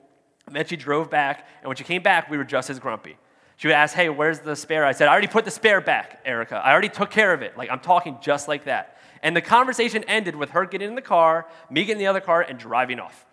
and 0.47 0.55
then 0.55 0.67
she 0.67 0.77
drove 0.77 1.11
back. 1.11 1.47
And 1.61 1.69
when 1.69 1.77
she 1.77 1.85
came 1.85 2.03
back, 2.03 2.31
we 2.31 2.37
were 2.37 2.45
just 2.45 2.71
as 2.71 2.79
grumpy. 2.79 3.17
She 3.57 3.67
would 3.67 3.75
ask, 3.75 3.95
Hey, 3.95 4.09
where's 4.09 4.41
the 4.41 4.55
spare? 4.55 4.85
I 4.85 4.93
said, 4.93 5.09
I 5.09 5.13
already 5.13 5.27
put 5.27 5.45
the 5.45 5.51
spare 5.51 5.81
back, 5.81 6.21
Erica. 6.25 6.57
I 6.57 6.73
already 6.73 6.89
took 6.89 7.11
care 7.11 7.33
of 7.33 7.43
it. 7.43 7.57
Like, 7.57 7.71
I'm 7.71 7.81
talking 7.81 8.19
just 8.21 8.47
like 8.47 8.65
that. 8.65 8.99
And 9.23 9.35
the 9.35 9.41
conversation 9.41 10.05
ended 10.05 10.37
with 10.37 10.51
her 10.51 10.65
getting 10.65 10.89
in 10.89 10.95
the 10.95 11.03
car, 11.03 11.47
me 11.71 11.83
getting 11.83 11.97
in 11.97 11.99
the 11.99 12.07
other 12.07 12.21
car, 12.21 12.41
and 12.43 12.59
driving 12.59 13.01
off. 13.01 13.27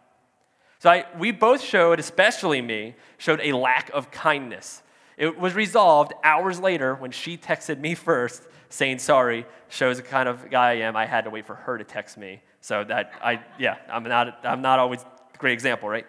So 0.80 0.90
I, 0.90 1.06
we 1.18 1.32
both 1.32 1.62
showed, 1.62 2.00
especially 2.00 2.62
me, 2.62 2.96
showed 3.18 3.40
a 3.42 3.54
lack 3.54 3.90
of 3.94 4.12
kindness. 4.12 4.82
It 5.18 5.40
was 5.40 5.54
resolved 5.54 6.14
hours 6.24 6.60
later 6.60 6.96
when 6.96 7.12
she 7.12 7.38
texted 7.38 7.80
me 7.80 7.96
first 7.96 8.44
saying 8.70 9.00
sorry 9.00 9.46
shows 9.70 9.98
the 9.98 10.04
kind 10.04 10.30
of 10.30 10.50
guy 10.50 10.72
I 10.72 10.74
am. 10.76 10.96
I 10.96 11.06
had 11.06 11.26
to 11.26 11.30
wait 11.30 11.46
for 11.46 11.56
her 11.56 11.78
to 11.78 11.84
text 11.84 12.18
me. 12.18 12.42
So 12.62 12.84
that 12.84 13.12
I, 13.24 13.44
yeah, 13.60 13.78
I'm 13.90 14.04
not, 14.04 14.40
I'm 14.44 14.62
not 14.62 14.80
always 14.80 15.02
a 15.02 15.38
great 15.38 15.54
example, 15.54 15.90
right? 15.90 16.06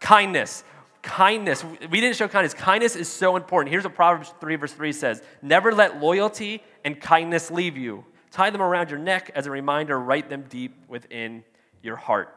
Kindness. 0.00 0.64
kindness. 1.02 1.64
We 1.90 2.00
didn't 2.00 2.16
show 2.16 2.28
kindness. 2.28 2.54
Kindness 2.54 2.96
is 2.96 3.08
so 3.08 3.36
important. 3.36 3.70
Here's 3.70 3.84
what 3.84 3.94
Proverbs 3.94 4.32
3, 4.40 4.56
verse 4.56 4.72
3 4.72 4.92
says 4.92 5.22
Never 5.42 5.72
let 5.72 6.00
loyalty 6.00 6.62
and 6.84 7.00
kindness 7.00 7.50
leave 7.50 7.76
you. 7.76 8.04
Tie 8.30 8.50
them 8.50 8.60
around 8.60 8.90
your 8.90 8.98
neck 8.98 9.30
as 9.34 9.46
a 9.46 9.50
reminder, 9.50 9.98
write 9.98 10.28
them 10.28 10.44
deep 10.48 10.74
within 10.88 11.44
your 11.82 11.96
heart. 11.96 12.34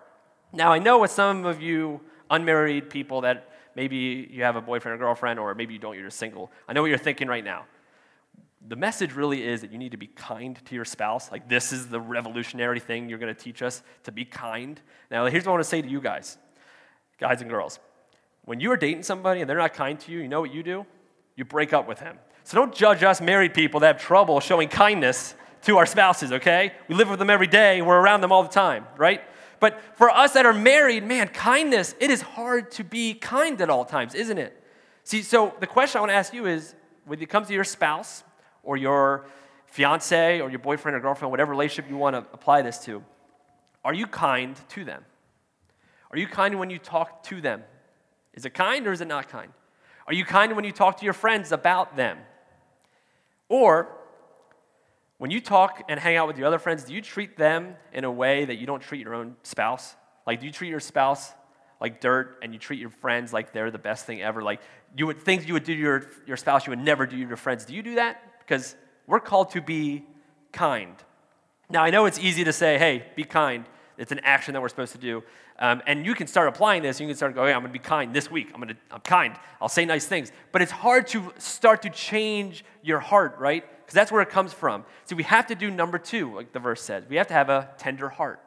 Now, 0.53 0.71
I 0.71 0.79
know 0.79 0.99
with 0.99 1.11
some 1.11 1.45
of 1.45 1.61
you 1.61 2.01
unmarried 2.29 2.89
people 2.89 3.21
that 3.21 3.49
maybe 3.75 4.29
you 4.31 4.43
have 4.43 4.55
a 4.55 4.61
boyfriend 4.61 4.95
or 4.95 4.97
girlfriend, 5.03 5.39
or 5.39 5.55
maybe 5.55 5.73
you 5.73 5.79
don't, 5.79 5.95
you're 5.95 6.05
just 6.05 6.19
single. 6.19 6.51
I 6.67 6.73
know 6.73 6.81
what 6.81 6.89
you're 6.89 6.97
thinking 6.97 7.27
right 7.27 7.43
now. 7.43 7.65
The 8.65 8.75
message 8.75 9.13
really 9.13 9.43
is 9.43 9.61
that 9.61 9.71
you 9.71 9.77
need 9.77 9.91
to 9.91 9.97
be 9.97 10.07
kind 10.07 10.59
to 10.65 10.75
your 10.75 10.85
spouse. 10.85 11.31
Like, 11.31 11.47
this 11.47 11.71
is 11.71 11.87
the 11.87 11.99
revolutionary 11.99 12.79
thing 12.79 13.07
you're 13.07 13.19
going 13.19 13.33
to 13.33 13.39
teach 13.39 13.61
us 13.61 13.83
to 14.03 14.11
be 14.11 14.25
kind. 14.25 14.79
Now, 15.11 15.25
here's 15.27 15.45
what 15.45 15.51
I 15.51 15.53
want 15.53 15.63
to 15.63 15.69
say 15.69 15.81
to 15.81 15.87
you 15.87 16.01
guys, 16.01 16.37
guys 17.19 17.41
and 17.41 17.49
girls. 17.49 17.79
When 18.45 18.59
you 18.59 18.71
are 18.71 18.77
dating 18.77 19.03
somebody 19.03 19.41
and 19.41 19.49
they're 19.49 19.57
not 19.57 19.73
kind 19.73 19.99
to 19.99 20.11
you, 20.11 20.19
you 20.19 20.27
know 20.27 20.41
what 20.41 20.53
you 20.53 20.63
do? 20.63 20.85
You 21.35 21.45
break 21.45 21.71
up 21.73 21.87
with 21.87 21.99
him. 21.99 22.17
So 22.43 22.57
don't 22.57 22.73
judge 22.73 23.03
us 23.03 23.21
married 23.21 23.53
people 23.53 23.81
that 23.81 23.87
have 23.87 24.01
trouble 24.01 24.39
showing 24.39 24.69
kindness 24.69 25.35
to 25.63 25.77
our 25.77 25.85
spouses, 25.85 26.31
okay? 26.31 26.71
We 26.87 26.95
live 26.95 27.09
with 27.09 27.19
them 27.19 27.29
every 27.29 27.47
day, 27.47 27.81
we're 27.81 27.99
around 27.99 28.21
them 28.21 28.31
all 28.31 28.43
the 28.43 28.49
time, 28.49 28.87
right? 28.97 29.21
But 29.59 29.81
for 29.95 30.09
us 30.09 30.33
that 30.33 30.45
are 30.45 30.53
married, 30.53 31.03
man, 31.03 31.27
kindness, 31.27 31.95
it 31.99 32.09
is 32.09 32.21
hard 32.21 32.71
to 32.71 32.83
be 32.83 33.13
kind 33.15 33.59
at 33.59 33.69
all 33.69 33.85
times, 33.85 34.15
isn't 34.15 34.37
it? 34.37 34.63
See, 35.03 35.23
so 35.23 35.53
the 35.59 35.67
question 35.67 35.97
I 35.97 36.01
want 36.01 36.11
to 36.11 36.15
ask 36.15 36.33
you 36.33 36.45
is 36.45 36.73
when 37.05 37.21
it 37.21 37.29
comes 37.29 37.47
to 37.47 37.53
your 37.53 37.63
spouse 37.63 38.23
or 38.67 38.75
your 38.75 39.25
fiance 39.65 40.41
or 40.41 40.49
your 40.49 40.59
boyfriend 40.59 40.95
or 40.95 40.99
girlfriend, 40.99 41.31
whatever 41.31 41.51
relationship 41.51 41.89
you 41.89 41.97
want 41.97 42.15
to 42.15 42.19
apply 42.33 42.61
this 42.61 42.77
to, 42.79 43.01
are 43.83 43.93
you 43.93 44.05
kind 44.05 44.59
to 44.69 44.83
them? 44.83 45.03
Are 46.11 46.17
you 46.17 46.27
kind 46.27 46.59
when 46.59 46.69
you 46.69 46.77
talk 46.77 47.23
to 47.23 47.39
them? 47.39 47.63
Is 48.33 48.45
it 48.45 48.53
kind 48.53 48.85
or 48.85 48.91
is 48.91 48.99
it 48.99 49.07
not 49.07 49.29
kind? 49.29 49.51
Are 50.05 50.13
you 50.13 50.25
kind 50.25 50.53
when 50.55 50.65
you 50.65 50.73
talk 50.73 50.97
to 50.97 51.05
your 51.05 51.13
friends 51.13 51.53
about 51.53 51.95
them? 51.95 52.17
Or 53.47 53.87
when 55.17 55.31
you 55.31 55.39
talk 55.39 55.83
and 55.87 55.97
hang 55.97 56.17
out 56.17 56.27
with 56.27 56.37
your 56.37 56.47
other 56.47 56.59
friends, 56.59 56.83
do 56.83 56.93
you 56.93 57.01
treat 57.01 57.37
them 57.37 57.75
in 57.93 58.03
a 58.03 58.11
way 58.11 58.43
that 58.43 58.55
you 58.55 58.67
don't 58.67 58.81
treat 58.81 59.01
your 59.01 59.15
own 59.15 59.37
spouse? 59.43 59.95
Like, 60.25 60.41
do 60.41 60.45
you 60.45 60.51
treat 60.51 60.69
your 60.69 60.81
spouse 60.81 61.31
like 61.79 62.01
dirt 62.01 62.39
and 62.41 62.51
you 62.51 62.59
treat 62.59 62.81
your 62.81 62.89
friends 62.89 63.31
like 63.31 63.53
they're 63.53 63.71
the 63.71 63.77
best 63.77 64.05
thing 64.05 64.21
ever? 64.21 64.41
Like, 64.41 64.59
you 64.97 65.07
would 65.07 65.21
things 65.21 65.45
you 65.45 65.53
would 65.53 65.63
do 65.63 65.73
your, 65.73 66.07
your 66.25 66.37
spouse, 66.37 66.67
you 66.67 66.71
would 66.71 66.83
never 66.83 67.05
do 67.05 67.15
your 67.15 67.37
friends. 67.37 67.63
Do 67.63 67.73
you 67.73 67.81
do 67.81 67.95
that? 67.95 68.21
Because 68.47 68.75
we're 69.05 69.19
called 69.19 69.51
to 69.51 69.61
be 69.61 70.05
kind. 70.53 70.95
Now, 71.69 71.83
I 71.83 71.89
know 71.89 72.05
it's 72.05 72.19
easy 72.19 72.45
to 72.45 72.53
say, 72.53 72.77
hey, 72.77 73.05
be 73.15 73.25
kind. 73.25 73.65
It's 73.97 74.11
an 74.11 74.21
action 74.23 74.53
that 74.53 74.61
we're 74.61 74.69
supposed 74.69 74.93
to 74.93 74.97
do. 74.97 75.23
Um, 75.59 75.81
and 75.87 76.05
you 76.05 76.13
can 76.13 76.27
start 76.27 76.47
applying 76.47 76.83
this. 76.83 76.99
You 76.99 77.07
can 77.07 77.15
start 77.15 77.35
going, 77.35 77.49
hey, 77.49 77.53
I'm 77.53 77.61
going 77.61 77.73
to 77.73 77.79
be 77.79 77.83
kind 77.83 78.13
this 78.13 78.29
week. 78.31 78.51
I'm 78.53 78.61
going 78.61 78.69
to, 78.69 78.77
I'm 78.91 79.01
kind. 79.01 79.35
I'll 79.59 79.69
say 79.69 79.85
nice 79.85 80.05
things. 80.05 80.31
But 80.51 80.61
it's 80.61 80.71
hard 80.71 81.07
to 81.07 81.33
start 81.39 81.81
to 81.81 81.89
change 81.89 82.63
your 82.83 82.99
heart, 82.99 83.37
right? 83.39 83.65
Because 83.81 83.95
that's 83.95 84.11
where 84.11 84.21
it 84.21 84.29
comes 84.29 84.53
from. 84.53 84.85
So 85.05 85.15
we 85.15 85.23
have 85.23 85.47
to 85.47 85.55
do 85.55 85.71
number 85.71 85.97
two, 85.97 86.35
like 86.35 86.53
the 86.53 86.59
verse 86.59 86.81
says. 86.81 87.03
We 87.09 87.15
have 87.17 87.27
to 87.27 87.33
have 87.33 87.49
a 87.49 87.69
tender 87.77 88.07
heart. 88.07 88.39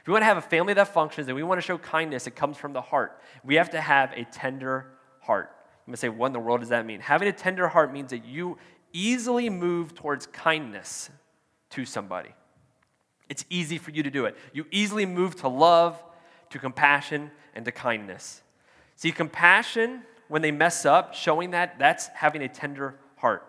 If 0.00 0.06
we 0.06 0.12
want 0.12 0.22
to 0.22 0.26
have 0.26 0.36
a 0.36 0.42
family 0.42 0.74
that 0.74 0.88
functions 0.88 1.28
and 1.28 1.36
we 1.36 1.42
want 1.42 1.60
to 1.60 1.66
show 1.66 1.76
kindness, 1.78 2.26
it 2.26 2.36
comes 2.36 2.56
from 2.56 2.72
the 2.72 2.82
heart. 2.82 3.20
We 3.42 3.56
have 3.56 3.70
to 3.70 3.80
have 3.80 4.12
a 4.12 4.24
tender 4.24 4.86
heart. 5.20 5.50
I'm 5.50 5.90
going 5.90 5.94
to 5.94 6.00
say, 6.00 6.08
what 6.08 6.28
in 6.28 6.32
the 6.32 6.40
world 6.40 6.60
does 6.60 6.68
that 6.70 6.86
mean? 6.86 7.00
Having 7.00 7.28
a 7.28 7.32
tender 7.32 7.68
heart 7.68 7.92
means 7.92 8.10
that 8.10 8.24
you 8.24 8.58
easily 8.94 9.50
move 9.50 9.94
towards 9.94 10.26
kindness 10.28 11.10
to 11.70 11.84
somebody. 11.84 12.30
It's 13.28 13.44
easy 13.50 13.76
for 13.76 13.90
you 13.90 14.02
to 14.04 14.10
do 14.10 14.24
it. 14.24 14.36
You 14.54 14.64
easily 14.70 15.04
move 15.04 15.36
to 15.36 15.48
love, 15.48 16.02
to 16.50 16.58
compassion, 16.58 17.30
and 17.54 17.64
to 17.64 17.72
kindness. 17.72 18.42
See, 18.96 19.10
compassion, 19.10 20.02
when 20.28 20.40
they 20.40 20.52
mess 20.52 20.86
up, 20.86 21.14
showing 21.14 21.50
that, 21.50 21.78
that's 21.78 22.06
having 22.08 22.42
a 22.42 22.48
tender 22.48 22.94
heart. 23.16 23.46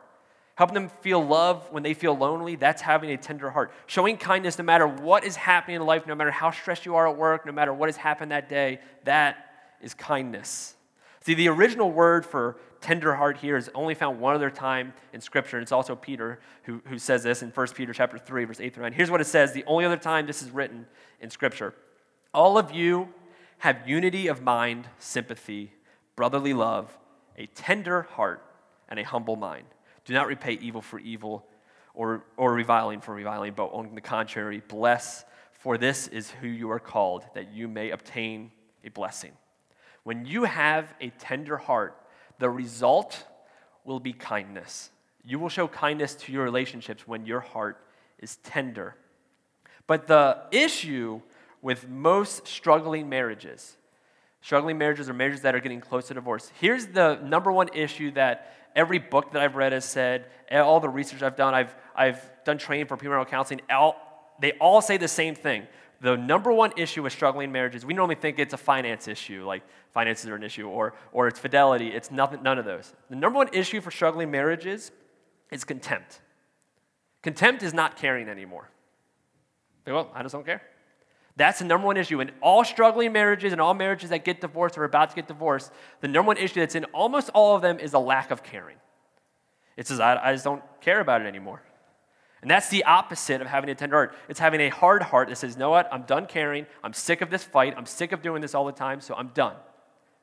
Helping 0.56 0.74
them 0.74 0.90
feel 1.02 1.24
love 1.24 1.68
when 1.72 1.84
they 1.84 1.94
feel 1.94 2.18
lonely, 2.18 2.56
that's 2.56 2.82
having 2.82 3.12
a 3.12 3.18
tender 3.18 3.50
heart. 3.50 3.72
Showing 3.88 4.18
kindness 4.18 4.58
no 4.58 4.64
matter 4.64 4.88
what 4.88 5.26
is 5.26 5.36
happening 5.36 5.76
in 5.76 5.86
life, 5.86 6.08
no 6.08 6.16
matter 6.16 6.32
how 6.32 6.52
stressed 6.52 6.86
you 6.86 6.96
are 6.96 7.08
at 7.10 7.18
work, 7.18 7.46
no 7.46 7.52
matter 7.52 7.74
what 7.74 7.90
has 7.90 7.98
happened 7.98 8.32
that 8.32 8.48
day, 8.48 8.80
that 9.04 9.36
is 9.82 9.94
kindness. 9.94 10.76
See, 11.22 11.34
the 11.34 11.50
original 11.50 11.92
word 11.92 12.26
for 12.26 12.58
tender 12.82 13.16
heart 13.16 13.38
here 13.38 13.58
is 13.58 13.70
only 13.74 13.96
found 13.96 14.20
one 14.20 14.36
other 14.36 14.50
time 14.50 14.94
in 15.14 15.22
Scripture, 15.22 15.58
and 15.58 15.64
it's 15.64 15.72
also 15.72 15.96
Peter 15.96 16.40
who, 16.64 16.82
who 16.86 16.98
says 16.98 17.24
this 17.24 17.42
in 17.42 17.50
1 17.50 17.68
Peter 17.70 17.94
chapter 17.94 18.18
3, 18.18 18.46
verse 18.46 18.60
8 18.60 18.74
through 18.74 18.84
9. 18.84 18.94
Here's 18.94 19.12
what 19.12 19.22
it 19.22 19.26
says, 19.26 19.54
the 19.54 19.64
only 19.66 19.86
other 19.86 19.98
time 19.98 20.26
this 20.26 20.42
is 20.42 20.52
written 20.52 20.86
in 21.20 21.30
Scripture. 21.30 21.74
All 22.34 22.58
of 22.58 22.72
you 22.72 23.10
have 23.60 23.88
unity 23.88 24.28
of 24.28 24.42
mind, 24.42 24.88
sympathy, 25.00 25.74
brotherly 26.16 26.54
love, 26.54 26.98
a 27.38 27.46
tender 27.48 28.04
heart, 28.04 28.44
and 28.90 29.00
a 29.00 29.04
humble 29.04 29.36
mind. 29.36 29.66
Do 30.06 30.14
not 30.14 30.28
repay 30.28 30.54
evil 30.54 30.82
for 30.82 31.00
evil 31.00 31.46
or, 31.94 32.26
or 32.38 32.54
reviling 32.54 33.02
for 33.02 33.14
reviling, 33.14 33.54
but 33.54 33.68
on 33.68 33.96
the 33.96 34.02
contrary, 34.02 34.62
bless, 34.68 35.26
for 35.52 35.78
this 35.78 36.08
is 36.08 36.30
who 36.30 36.48
you 36.48 36.70
are 36.70 36.80
called, 36.80 37.26
that 37.34 37.54
you 37.54 37.68
may 37.68 37.90
obtain 37.90 38.52
a 38.84 38.90
blessing. 38.90 39.32
When 40.04 40.26
you 40.26 40.44
have 40.44 40.94
a 41.02 41.10
tender 41.10 41.58
heart, 41.58 42.00
the 42.40 42.50
result 42.50 43.24
will 43.84 44.00
be 44.00 44.14
kindness. 44.14 44.90
You 45.24 45.40
will 45.40 45.50
show 45.50 45.68
kindness 45.68 46.16
to 46.16 46.32
your 46.32 46.44
relationships 46.44 47.08
when 47.08 47.26
your 47.26 47.40
heart 47.40 47.78
is 48.20 48.38
tender. 48.38 48.96
But 49.88 50.08
the 50.08 50.40
issue 50.52 51.22
with 51.62 51.88
most 51.88 52.48
struggling 52.48 53.10
marriages, 53.10 53.78
struggling 54.42 54.78
marriages 54.78 55.10
or 55.10 55.14
marriages 55.14 55.42
that 55.42 55.56
are 55.56 55.60
getting 55.60 55.82
close 55.82 56.08
to 56.08 56.14
divorce, 56.14 56.52
here's 56.60 56.88
the 56.88 57.20
number 57.24 57.52
one 57.52 57.70
issue 57.74 58.12
that 58.12 58.54
every 58.76 59.00
book 59.00 59.32
that 59.32 59.42
I've 59.42 59.56
read 59.56 59.72
has 59.72 59.86
said, 59.86 60.26
all 60.52 60.80
the 60.80 60.90
research 60.90 61.24
I've 61.24 61.36
done, 61.36 61.54
I've, 61.54 61.76
I've 61.96 62.22
done 62.44 62.58
training 62.58 62.88
for 62.88 62.98
premarital 62.98 63.28
counseling, 63.28 63.62
all, 63.70 64.36
they 64.40 64.52
all 64.54 64.82
say 64.82 64.98
the 64.98 65.08
same 65.08 65.34
thing 65.34 65.68
the 66.02 66.18
number 66.18 66.52
one 66.52 66.72
issue 66.78 67.04
with 67.04 67.14
struggling 67.14 67.52
marriages, 67.52 67.86
we 67.86 67.94
normally 67.94 68.16
think 68.16 68.40
it's 68.40 68.54
a 68.54 68.58
finance 68.58 69.08
issue, 69.08 69.46
like 69.46 69.64
finances 69.92 70.30
are 70.30 70.36
an 70.36 70.44
issue, 70.44 70.68
or, 70.68 70.94
or 71.12 71.28
it's 71.28 71.40
fidelity. 71.40 71.90
It's 71.90 72.12
nothing, 72.12 72.44
none 72.44 72.60
of 72.60 72.66
those. 72.66 72.94
The 73.10 73.16
number 73.16 73.38
one 73.38 73.50
issue 73.54 73.82
for 73.82 73.92
struggling 73.92 74.32
marriages 74.32 74.92
is 75.52 75.64
contempt. 75.64 76.22
Contempt 77.22 77.64
is 77.64 77.74
not 77.74 77.98
caring 77.98 78.30
anymore. 78.30 78.70
well, 79.88 80.12
I 80.14 80.22
just 80.22 80.34
don't 80.34 80.46
care. 80.46 80.62
That's 81.38 81.60
the 81.60 81.66
number 81.66 81.86
one 81.88 81.98
issue. 81.98 82.22
In 82.22 82.32
all 82.42 82.64
struggling 82.64 83.12
marriages 83.12 83.52
and 83.52 83.60
all 83.60 83.74
marriages 83.74 84.10
that 84.10 84.24
get 84.24 84.40
divorced 84.42 84.78
or 84.78 84.82
are 84.82 84.86
about 84.86 85.10
to 85.10 85.16
get 85.16 85.28
divorced, 85.28 85.72
the 86.00 86.08
number 86.08 86.28
one 86.28 86.38
issue 86.38 86.60
that's 86.60 86.76
in 86.76 86.86
almost 86.86 87.30
all 87.34 87.56
of 87.56 87.62
them 87.62 87.80
is 87.80 87.94
a 87.94 88.00
lack 88.00 88.32
of 88.32 88.44
caring. 88.44 88.78
It 89.76 89.88
says, 89.88 90.00
I, 90.00 90.30
I 90.30 90.32
just 90.34 90.46
don't 90.46 90.64
care 90.80 91.02
about 91.02 91.22
it 91.22 91.26
anymore. 91.26 91.62
And 92.46 92.52
that's 92.52 92.70
the 92.70 92.84
opposite 92.84 93.42
of 93.42 93.48
having 93.48 93.72
a 93.72 93.74
tender 93.74 93.96
heart. 93.96 94.14
It's 94.30 94.40
having 94.40 94.62
a 94.62 94.70
hard 94.70 95.02
heart 95.02 95.30
that 95.30 95.36
says, 95.36 95.56
you 95.56 95.60
know 95.60 95.72
what? 95.72 95.92
I'm 95.92 96.04
done 96.04 96.28
caring. 96.28 96.68
I'm 96.84 96.94
sick 96.94 97.22
of 97.22 97.32
this 97.32 97.44
fight. 97.44 97.74
I'm 97.76 97.88
sick 97.88 98.12
of 98.12 98.22
doing 98.22 98.40
this 98.40 98.54
all 98.54 98.68
the 98.68 98.72
time, 98.72 99.02
so 99.02 99.16
I'm 99.16 99.30
done. 99.30 99.56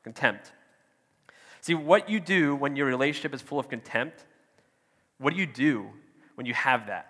Contempt. 0.05 0.53
See, 1.63 1.75
what 1.75 2.09
you 2.09 2.21
do 2.21 2.55
when 2.55 2.77
your 2.77 2.87
relationship 2.87 3.35
is 3.35 3.43
full 3.43 3.59
of 3.59 3.69
contempt, 3.69 4.25
what 5.19 5.35
do 5.35 5.41
you 5.41 5.47
do 5.47 5.89
when 6.37 6.47
you 6.47 6.55
have 6.55 6.87
that? 6.87 7.09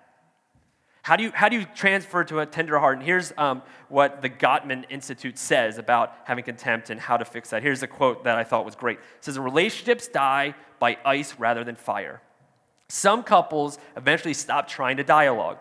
How 1.03 1.17
do 1.17 1.25
you, 1.25 1.33
how 1.35 1.51
do 1.51 1.59
you 1.59 1.67
transfer 1.75 2.25
to 2.25 2.41
a 2.41 2.47
tender 2.47 2.79
heart? 2.79 2.97
And 2.97 3.05
here's 3.05 3.35
um, 3.37 3.61
what 3.91 4.23
the 4.23 4.31
Gottman 4.31 4.87
Institute 4.89 5.37
says 5.37 5.77
about 5.77 6.15
having 6.25 6.43
contempt 6.43 6.89
and 6.89 6.99
how 6.99 7.19
to 7.19 7.27
fix 7.27 7.51
that. 7.51 7.63
Here's 7.63 7.83
a 7.83 7.87
quote 7.87 8.25
that 8.25 8.39
I 8.39 8.45
thought 8.45 8.65
was 8.65 8.77
great. 8.77 8.97
It 8.97 9.25
says, 9.27 9.39
Relationships 9.39 10.09
die 10.09 10.55
by 10.79 10.97
ice 11.05 11.35
rather 11.39 11.65
than 11.65 11.77
fire. 11.77 12.23
Some 12.95 13.23
couples 13.23 13.79
eventually 13.97 14.35
stop 14.35 14.69
trying 14.69 14.99
to 14.99 15.03
dialogue. 15.03 15.57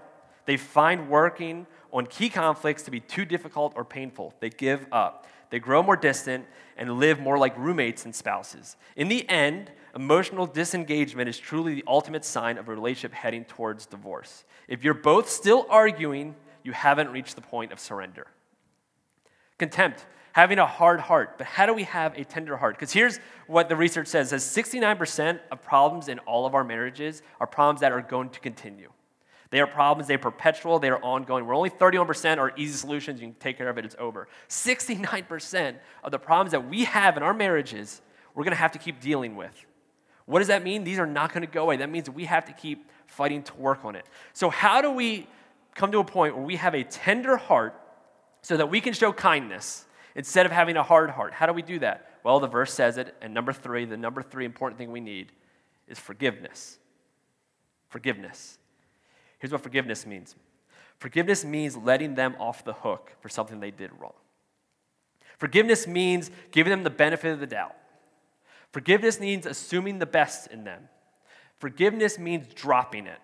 They 0.46 0.58
find 0.58 1.08
working 1.08 1.66
on 1.94 2.06
key 2.08 2.28
conflicts 2.28 2.84
to 2.84 2.92
be 2.92 3.00
too 3.00 3.24
difficult 3.24 3.72
or 3.78 3.86
painful. 3.86 4.34
They 4.42 4.50
give 4.50 4.86
up. 4.92 5.26
They 5.50 5.58
grow 5.58 5.82
more 5.82 5.96
distant 5.96 6.46
and 6.76 7.00
live 7.00 7.22
more 7.22 7.38
like 7.38 7.58
roommates 7.58 8.04
and 8.04 8.14
spouses. 8.14 8.76
In 8.98 9.08
the 9.08 9.28
end, 9.30 9.72
emotional 9.96 10.46
disengagement 10.46 11.30
is 11.30 11.40
truly 11.40 11.74
the 11.74 11.86
ultimate 11.88 12.26
sign 12.26 12.58
of 12.58 12.68
a 12.68 12.72
relationship 12.72 13.14
heading 13.14 13.46
towards 13.46 13.86
divorce. 13.86 14.44
If 14.68 14.84
you're 14.84 14.94
both 14.94 15.30
still 15.30 15.66
arguing, 15.70 16.36
you 16.64 16.74
haven't 16.74 17.14
reached 17.14 17.36
the 17.36 17.42
point 17.42 17.72
of 17.72 17.80
surrender. 17.80 18.28
Contempt 19.58 20.06
having 20.34 20.60
a 20.60 20.66
hard 20.66 21.00
heart. 21.00 21.38
But 21.38 21.48
how 21.48 21.66
do 21.66 21.74
we 21.74 21.84
have 21.84 22.18
a 22.18 22.24
tender 22.24 22.58
heart? 22.58 22.76
Because 22.76 22.92
here's 22.92 23.20
what 23.48 23.70
the 23.70 23.76
research 23.76 24.08
says 24.08 24.30
says 24.30 24.44
69% 24.44 25.40
of 25.52 25.62
problems 25.62 26.08
in 26.08 26.20
all 26.20 26.46
of 26.46 26.56
our 26.56 26.64
marriages 26.64 27.22
are 27.40 27.48
problems 27.48 27.82
that 27.82 27.92
are 27.92 28.02
going 28.02 28.30
to 28.30 28.40
continue. 28.40 28.92
They 29.50 29.60
are 29.60 29.68
problems, 29.68 30.08
they 30.08 30.14
are 30.14 30.20
perpetual, 30.20 30.80
they 30.80 30.90
are 30.90 31.04
ongoing. 31.04 31.46
We're 31.46 31.56
only 31.56 31.70
31% 31.70 32.38
are 32.38 32.54
easy 32.56 32.74
solutions, 32.74 33.20
you 33.20 33.28
can 33.28 33.36
take 33.36 33.58
care 33.58 33.68
of 33.68 33.78
it, 33.78 33.84
it's 33.84 33.98
over. 34.00 34.30
69% 34.48 35.76
of 36.04 36.12
the 36.12 36.20
problems 36.20 36.52
that 36.52 36.70
we 36.70 36.86
have 36.86 37.18
in 37.18 37.24
our 37.24 37.34
marriages, 37.34 38.02
we're 38.34 38.46
gonna 38.46 38.56
have 38.56 38.72
to 38.72 38.80
keep 38.80 39.02
dealing 39.02 39.36
with. 39.36 39.54
What 40.26 40.40
does 40.40 40.48
that 40.48 40.64
mean? 40.64 40.86
These 40.86 41.00
are 41.00 41.06
not 41.06 41.34
gonna 41.34 41.48
go 41.48 41.64
away. 41.64 41.76
That 41.78 41.90
means 41.90 42.10
we 42.10 42.26
have 42.26 42.46
to 42.46 42.54
keep 42.54 42.90
fighting 43.08 43.44
to 43.44 43.54
work 43.56 43.84
on 43.84 43.98
it. 43.98 44.06
So, 44.32 44.50
how 44.50 44.82
do 44.82 44.90
we 44.90 45.28
come 45.76 45.92
to 45.92 46.00
a 46.00 46.04
point 46.04 46.36
where 46.36 46.46
we 46.46 46.56
have 46.56 46.74
a 46.74 46.86
tender 46.86 47.36
heart 47.36 47.76
so 48.42 48.56
that 48.56 48.70
we 48.70 48.80
can 48.80 48.94
show 48.94 49.12
kindness 49.12 49.86
instead 50.16 50.46
of 50.46 50.52
having 50.52 50.78
a 50.78 50.84
hard 50.84 51.10
heart. 51.10 51.34
How 51.34 51.46
do 51.46 51.54
we 51.54 51.62
do 51.62 51.80
that? 51.80 52.20
Well, 52.24 52.40
the 52.40 52.48
verse 52.48 52.74
says 52.74 52.98
it. 52.98 53.16
And 53.22 53.34
number 53.34 53.54
three, 53.54 53.86
the 53.86 53.98
number 53.98 54.22
three 54.22 54.46
important 54.46 54.78
thing 54.78 54.92
we 54.92 55.00
need 55.00 55.32
is 55.88 56.00
forgiveness. 56.00 56.78
Forgiveness. 57.90 58.58
Here's 59.40 59.52
what 59.52 59.62
forgiveness 59.62 60.06
means 60.06 60.36
forgiveness 61.00 61.44
means 61.44 61.76
letting 61.76 62.14
them 62.14 62.36
off 62.40 62.64
the 62.64 62.74
hook 62.74 63.16
for 63.22 63.30
something 63.30 63.60
they 63.60 63.72
did 63.72 63.90
wrong. 64.00 64.14
Forgiveness 65.40 65.88
means 65.88 66.30
giving 66.52 66.70
them 66.70 66.84
the 66.84 66.92
benefit 66.92 67.32
of 67.32 67.40
the 67.40 67.48
doubt. 67.48 67.76
Forgiveness 68.72 69.20
means 69.20 69.46
assuming 69.46 69.98
the 69.98 70.06
best 70.06 70.48
in 70.52 70.64
them. 70.64 70.88
Forgiveness 71.58 72.20
means 72.20 72.54
dropping 72.54 73.08
it. 73.08 73.20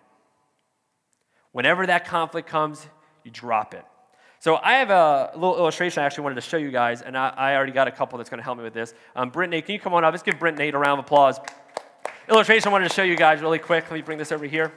Whenever 1.52 1.86
that 1.86 2.06
conflict 2.06 2.50
comes, 2.50 2.88
you 3.24 3.32
drop 3.32 3.74
it. 3.74 3.86
So 4.48 4.58
I 4.64 4.76
have 4.76 4.92
a 4.92 5.32
little 5.36 5.58
illustration 5.58 6.02
I 6.02 6.06
actually 6.06 6.24
wanted 6.24 6.36
to 6.36 6.42
show 6.42 6.56
you 6.56 6.72
guys, 6.72 7.02
and 7.02 7.18
I, 7.18 7.34
I 7.36 7.56
already 7.58 7.74
got 7.74 7.90
a 7.90 7.92
couple 7.92 8.18
that's 8.18 8.30
going 8.30 8.38
to 8.38 8.46
help 8.46 8.58
me 8.58 8.64
with 8.64 8.74
this. 8.74 8.94
Um, 9.14 9.30
Brittany, 9.30 9.62
can 9.62 9.74
you 9.74 9.80
come 9.82 9.94
on 9.94 10.06
up? 10.06 10.14
Let's 10.14 10.24
give 10.24 10.40
Brittany 10.40 10.70
a 10.70 10.78
round 10.78 11.00
of 11.00 11.06
applause. 11.06 11.38
Illustration 12.30 12.70
I 12.70 12.72
wanted 12.72 12.88
to 12.88 12.94
show 12.94 13.04
you 13.04 13.18
guys 13.18 13.42
really 13.42 13.60
quick. 13.60 13.84
Let 13.92 13.98
me 13.98 14.02
bring 14.02 14.18
this 14.18 14.32
over 14.32 14.46
here. 14.46 14.72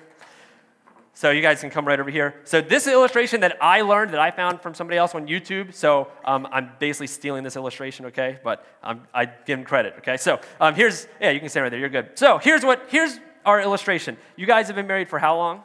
So 1.14 1.30
you 1.30 1.40
guys 1.40 1.60
can 1.60 1.70
come 1.70 1.86
right 1.86 2.00
over 2.00 2.10
here. 2.10 2.40
So 2.42 2.60
this 2.60 2.88
illustration 2.88 3.42
that 3.42 3.58
I 3.62 3.82
learned 3.82 4.12
that 4.12 4.18
I 4.18 4.32
found 4.32 4.60
from 4.60 4.74
somebody 4.74 4.98
else 4.98 5.14
on 5.14 5.28
YouTube. 5.28 5.72
So 5.72 6.08
um, 6.24 6.48
I'm 6.50 6.70
basically 6.80 7.06
stealing 7.06 7.44
this 7.44 7.54
illustration, 7.54 8.06
okay? 8.06 8.40
But 8.42 8.66
um, 8.82 9.06
I 9.14 9.26
give 9.26 9.56
him 9.56 9.64
credit, 9.64 9.94
okay? 9.98 10.16
So 10.16 10.40
um, 10.60 10.74
here's 10.74 11.06
yeah, 11.20 11.30
you 11.30 11.38
can 11.38 11.48
stand 11.48 11.62
right 11.62 11.70
there. 11.70 11.78
You're 11.78 11.90
good. 11.90 12.18
So 12.18 12.38
here's 12.38 12.64
what 12.64 12.86
here's 12.88 13.20
our 13.46 13.60
illustration. 13.60 14.16
You 14.34 14.46
guys 14.46 14.66
have 14.66 14.74
been 14.74 14.88
married 14.88 15.08
for 15.08 15.20
how 15.20 15.36
long? 15.36 15.62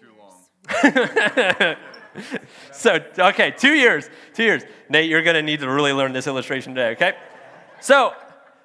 Too 0.00 0.14
long. 0.18 1.76
so, 2.72 2.98
okay, 3.18 3.50
two 3.50 3.74
years. 3.74 4.08
Two 4.34 4.44
years. 4.44 4.62
Nate, 4.88 5.08
you're 5.08 5.22
to 5.22 5.42
need 5.42 5.60
to 5.60 5.70
really 5.70 5.92
learn 5.92 6.12
this 6.12 6.26
illustration 6.26 6.74
today, 6.74 6.90
okay? 6.90 7.16
So, 7.80 8.12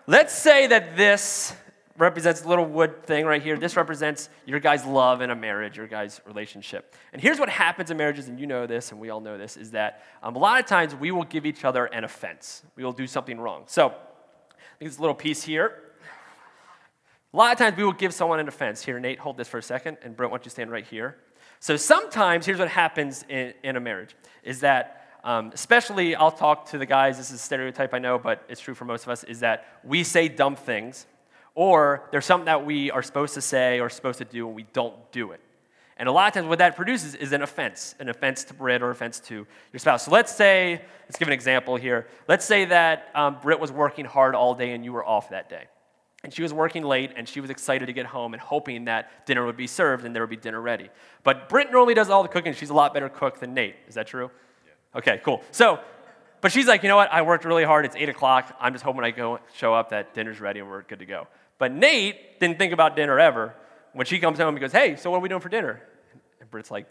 let's 0.08 0.34
say 0.34 0.68
that 0.68 0.96
this 0.96 1.56
represents 1.98 2.44
a 2.44 2.50
little 2.50 2.66
wood 2.66 3.06
thing 3.06 3.26
right 3.26 3.42
here. 3.42 3.58
This 3.58 3.76
represents 3.76 4.30
your 4.46 4.60
guys' 4.60 4.86
love 4.86 5.22
in 5.22 5.30
a 5.30 5.36
marriage, 5.36 5.78
your 5.78 5.88
guys' 5.88 6.22
relationship. 6.26 6.96
And 7.12 7.22
here's 7.22 7.40
what 7.40 7.50
happens 7.50 7.92
in 7.92 7.98
marriages, 7.98 8.28
and 8.28 8.40
you 8.40 8.48
know 8.48 8.66
this, 8.66 8.92
and 8.92 9.00
we 9.00 9.10
all 9.10 9.20
know 9.20 9.38
this, 9.38 9.58
is 9.58 9.72
that 9.72 10.04
um, 10.24 10.36
a 10.36 10.40
lot 10.40 10.60
of 10.60 10.66
times 10.66 10.96
we 10.96 11.12
will 11.12 11.24
give 11.24 11.46
each 11.46 11.64
other 11.64 11.86
an 11.86 12.04
offense. 12.04 12.64
We 12.76 12.84
will 12.84 12.94
do 12.94 13.06
something 13.06 13.40
wrong. 13.40 13.64
So, 13.68 13.90
I 13.90 14.78
think 14.80 14.90
this 14.90 15.00
little 15.00 15.16
piece 15.16 15.44
here. 15.44 15.80
A 17.34 17.38
lot 17.38 17.52
of 17.52 17.58
times 17.58 17.78
we 17.78 17.84
will 17.84 17.94
give 17.94 18.14
someone 18.14 18.40
an 18.40 18.48
offense. 18.48 18.84
Here, 18.84 19.00
Nate, 19.00 19.20
hold 19.20 19.38
this 19.38 19.48
for 19.48 19.58
a 19.58 19.64
second, 19.64 19.98
and 20.04 20.16
Brent, 20.16 20.32
why 20.32 20.38
don't 20.38 20.46
you 20.46 20.52
stand 20.52 20.72
right 20.72 20.86
here? 20.86 21.18
So 21.64 21.78
sometimes, 21.78 22.46
here's 22.46 22.60
what 22.60 22.68
happens 22.68 23.24
in, 23.30 23.54
in 23.64 23.78
a 23.78 23.80
marriage 23.80 24.18
is 24.44 24.60
that, 24.60 25.08
um, 25.24 25.50
especially 25.54 26.14
I'll 26.14 26.30
talk 26.30 26.72
to 26.72 26.78
the 26.78 26.86
guys, 26.86 27.18
this 27.18 27.30
is 27.30 27.36
a 27.36 27.38
stereotype 27.42 27.94
I 27.94 28.00
know, 28.00 28.20
but 28.20 28.44
it's 28.50 28.60
true 28.60 28.74
for 28.74 28.84
most 28.84 29.04
of 29.04 29.10
us, 29.10 29.24
is 29.24 29.40
that 29.40 29.80
we 29.82 30.04
say 30.04 30.28
dumb 30.28 30.58
things, 30.58 31.06
or 31.56 32.10
there's 32.12 32.26
something 32.26 32.48
that 32.48 32.66
we 32.66 32.92
are 32.92 33.02
supposed 33.02 33.34
to 33.36 33.42
say 33.42 33.80
or 33.80 33.90
supposed 33.90 34.18
to 34.18 34.26
do 34.26 34.46
and 34.46 34.58
we 34.58 34.64
don't 34.74 35.10
do 35.14 35.32
it. 35.32 35.40
And 35.96 36.10
a 36.10 36.12
lot 36.12 36.28
of 36.28 36.34
times, 36.34 36.48
what 36.50 36.60
that 36.60 36.76
produces 36.76 37.16
is 37.16 37.32
an 37.32 37.42
offense, 37.42 37.96
an 37.98 38.10
offense 38.10 38.44
to 38.44 38.54
Brit 38.54 38.82
or 38.82 38.90
offense 38.90 39.22
to 39.22 39.48
your 39.72 39.80
spouse. 39.80 40.04
So 40.04 40.12
let's 40.12 40.36
say, 40.36 40.82
let's 41.06 41.18
give 41.18 41.30
an 41.30 41.34
example 41.34 41.78
here. 41.78 42.08
Let's 42.28 42.44
say 42.44 42.66
that 42.66 43.08
um, 43.16 43.38
Brit 43.42 43.62
was 43.62 43.72
working 43.72 44.04
hard 44.04 44.36
all 44.36 44.54
day 44.54 44.74
and 44.74 44.84
you 44.84 44.92
were 44.92 45.06
off 45.06 45.30
that 45.30 45.50
day. 45.50 45.64
And 46.24 46.34
she 46.34 46.42
was 46.42 46.54
working 46.54 46.84
late 46.84 47.12
and 47.18 47.28
she 47.28 47.42
was 47.42 47.50
excited 47.50 47.88
to 47.88 47.94
get 47.94 48.06
home 48.06 48.34
and 48.34 48.42
hoping 48.42 48.86
that 48.86 49.26
dinner 49.26 49.46
would 49.46 49.58
be 49.58 49.68
served 49.68 50.06
and 50.06 50.16
there 50.16 50.24
would 50.24 50.30
be 50.30 50.38
dinner 50.38 50.62
ready. 50.62 50.90
But 51.24 51.50
Britt 51.50 51.72
normally 51.72 51.94
does 51.94 52.10
all 52.10 52.24
the 52.24 52.30
cooking. 52.30 52.54
She's 52.54 52.70
a 52.70 52.74
lot 52.74 52.94
better 52.94 53.10
cook 53.10 53.40
than 53.40 53.54
Nate. 53.54 53.76
Is 53.90 53.96
that 53.96 54.08
true? 54.08 54.32
Yeah. 54.66 55.00
Okay, 55.00 55.22
cool. 55.24 55.44
So, 55.52 55.82
but 56.40 56.54
she's 56.54 56.66
like, 56.66 56.82
you 56.82 56.88
know 56.88 56.96
what? 56.96 57.12
I 57.12 57.24
worked 57.24 57.44
really 57.44 57.66
hard. 57.66 57.84
It's 57.84 57.96
8 57.96 58.08
o'clock. 58.08 58.56
I'm 58.60 58.72
just 58.72 58.86
hoping 58.86 59.04
I 59.04 59.12
go 59.12 59.40
show 59.56 59.74
up 59.74 59.90
that 59.90 60.14
dinner's 60.14 60.40
ready 60.40 60.62
and 60.62 60.70
we're 60.70 60.84
good 60.84 61.00
to 61.00 61.06
go. 61.06 61.28
But 61.58 61.74
Nate 61.74 62.40
didn't 62.40 62.58
think 62.58 62.72
about 62.72 62.96
dinner 62.96 63.20
ever. 63.20 63.54
When 63.92 64.06
she 64.06 64.20
comes 64.20 64.40
home, 64.40 64.56
he 64.56 64.62
goes, 64.62 64.72
hey, 64.72 64.96
so 64.96 65.12
what 65.12 65.18
are 65.18 65.22
we 65.22 65.30
doing 65.30 65.42
for 65.42 65.50
dinner? 65.50 65.82
And 66.40 66.50
Britt's 66.50 66.72
like, 66.72 66.88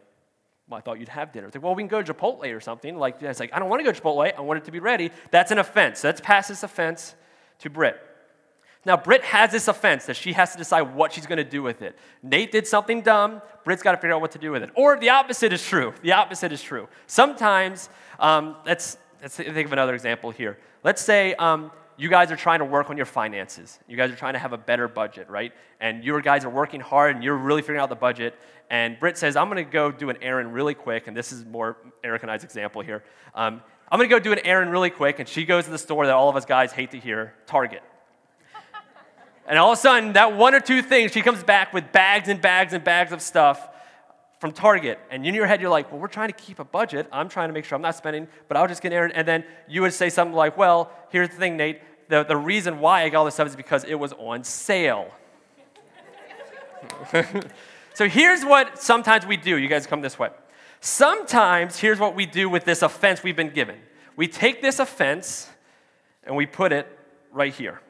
well, 0.68 0.78
I 0.78 0.82
thought 0.82 1.00
you'd 1.00 1.08
have 1.08 1.32
dinner. 1.32 1.46
It's 1.46 1.56
like, 1.56 1.64
well, 1.64 1.74
we 1.74 1.82
can 1.82 1.88
go 1.88 2.02
to 2.02 2.14
Chipotle 2.14 2.54
or 2.54 2.60
something. 2.60 2.96
Like, 2.96 3.22
it's 3.22 3.40
like, 3.40 3.52
I 3.52 3.58
don't 3.58 3.70
want 3.70 3.80
to 3.80 3.84
go 3.84 3.92
to 3.92 4.00
Chipotle. 4.00 4.30
I 4.36 4.40
want 4.42 4.58
it 4.58 4.64
to 4.66 4.70
be 4.70 4.78
ready. 4.78 5.10
That's 5.30 5.50
an 5.50 5.58
offense. 5.58 6.04
Let's 6.04 6.20
pass 6.20 6.48
this 6.48 6.62
offense 6.62 7.14
to 7.60 7.70
Britt. 7.70 8.00
Now, 8.84 8.96
Britt 8.96 9.22
has 9.22 9.52
this 9.52 9.68
offense 9.68 10.06
that 10.06 10.16
she 10.16 10.32
has 10.32 10.52
to 10.52 10.58
decide 10.58 10.94
what 10.94 11.12
she's 11.12 11.26
going 11.26 11.38
to 11.38 11.44
do 11.44 11.62
with 11.62 11.82
it. 11.82 11.96
Nate 12.22 12.50
did 12.50 12.66
something 12.66 13.00
dumb. 13.00 13.40
Britt's 13.64 13.82
got 13.82 13.92
to 13.92 13.98
figure 13.98 14.14
out 14.14 14.20
what 14.20 14.32
to 14.32 14.38
do 14.38 14.50
with 14.50 14.64
it. 14.64 14.70
Or 14.74 14.98
the 14.98 15.10
opposite 15.10 15.52
is 15.52 15.64
true. 15.64 15.94
The 16.02 16.12
opposite 16.12 16.50
is 16.50 16.60
true. 16.60 16.88
Sometimes, 17.06 17.88
um, 18.18 18.56
let's, 18.66 18.98
let's 19.20 19.36
think 19.36 19.66
of 19.66 19.72
another 19.72 19.94
example 19.94 20.32
here. 20.32 20.58
Let's 20.82 21.00
say 21.00 21.34
um, 21.34 21.70
you 21.96 22.08
guys 22.08 22.32
are 22.32 22.36
trying 22.36 22.58
to 22.58 22.64
work 22.64 22.90
on 22.90 22.96
your 22.96 23.06
finances. 23.06 23.78
You 23.86 23.96
guys 23.96 24.10
are 24.10 24.16
trying 24.16 24.32
to 24.32 24.40
have 24.40 24.52
a 24.52 24.58
better 24.58 24.88
budget, 24.88 25.30
right? 25.30 25.52
And 25.80 26.02
your 26.02 26.20
guys 26.20 26.44
are 26.44 26.50
working 26.50 26.80
hard 26.80 27.14
and 27.14 27.22
you're 27.22 27.36
really 27.36 27.62
figuring 27.62 27.80
out 27.80 27.88
the 27.88 27.94
budget. 27.94 28.34
And 28.68 28.98
Britt 28.98 29.16
says, 29.16 29.36
I'm 29.36 29.48
going 29.48 29.64
to 29.64 29.70
go 29.70 29.92
do 29.92 30.10
an 30.10 30.16
errand 30.22 30.54
really 30.54 30.74
quick. 30.74 31.06
And 31.06 31.16
this 31.16 31.30
is 31.30 31.44
more 31.44 31.76
Erica 32.02 32.24
and 32.24 32.32
I's 32.32 32.42
example 32.42 32.82
here. 32.82 33.04
Um, 33.32 33.62
I'm 33.92 33.98
going 33.98 34.08
to 34.08 34.14
go 34.16 34.18
do 34.18 34.32
an 34.32 34.40
errand 34.44 34.72
really 34.72 34.90
quick. 34.90 35.20
And 35.20 35.28
she 35.28 35.44
goes 35.44 35.66
to 35.66 35.70
the 35.70 35.78
store 35.78 36.06
that 36.06 36.14
all 36.14 36.28
of 36.28 36.34
us 36.34 36.44
guys 36.44 36.72
hate 36.72 36.90
to 36.90 36.98
hear 36.98 37.34
Target. 37.46 37.82
And 39.46 39.58
all 39.58 39.72
of 39.72 39.78
a 39.78 39.80
sudden, 39.80 40.12
that 40.12 40.36
one 40.36 40.54
or 40.54 40.60
two 40.60 40.82
things, 40.82 41.12
she 41.12 41.20
comes 41.20 41.42
back 41.42 41.72
with 41.72 41.90
bags 41.92 42.28
and 42.28 42.40
bags 42.40 42.72
and 42.72 42.84
bags 42.84 43.12
of 43.12 43.20
stuff 43.20 43.68
from 44.38 44.52
Target. 44.52 44.98
And 45.10 45.26
in 45.26 45.34
your 45.34 45.46
head, 45.46 45.60
you're 45.60 45.70
like, 45.70 45.90
well, 45.90 46.00
we're 46.00 46.08
trying 46.08 46.28
to 46.28 46.34
keep 46.34 46.58
a 46.58 46.64
budget. 46.64 47.08
I'm 47.12 47.28
trying 47.28 47.48
to 47.48 47.52
make 47.52 47.64
sure 47.64 47.76
I'm 47.76 47.82
not 47.82 47.96
spending, 47.96 48.28
but 48.48 48.56
I'll 48.56 48.68
just 48.68 48.82
get 48.82 48.92
errand. 48.92 49.14
And 49.16 49.26
then 49.26 49.44
you 49.68 49.82
would 49.82 49.92
say 49.92 50.10
something 50.10 50.34
like, 50.34 50.56
well, 50.56 50.90
here's 51.10 51.28
the 51.28 51.36
thing, 51.36 51.56
Nate. 51.56 51.80
The, 52.08 52.24
the 52.24 52.36
reason 52.36 52.78
why 52.78 53.02
I 53.02 53.08
got 53.08 53.20
all 53.20 53.24
this 53.24 53.34
stuff 53.34 53.48
is 53.48 53.56
because 53.56 53.84
it 53.84 53.94
was 53.94 54.12
on 54.14 54.44
sale. 54.44 55.10
so 57.94 58.08
here's 58.08 58.44
what 58.44 58.82
sometimes 58.82 59.26
we 59.26 59.36
do. 59.36 59.56
You 59.56 59.68
guys 59.68 59.86
come 59.86 60.00
this 60.00 60.18
way. 60.18 60.30
Sometimes, 60.80 61.78
here's 61.78 62.00
what 62.00 62.16
we 62.16 62.26
do 62.26 62.48
with 62.48 62.64
this 62.64 62.82
offense 62.82 63.22
we've 63.22 63.36
been 63.36 63.52
given. 63.52 63.78
We 64.16 64.26
take 64.26 64.60
this 64.60 64.80
offense 64.80 65.48
and 66.24 66.34
we 66.34 66.46
put 66.46 66.72
it 66.72 66.88
right 67.30 67.54
here 67.54 67.80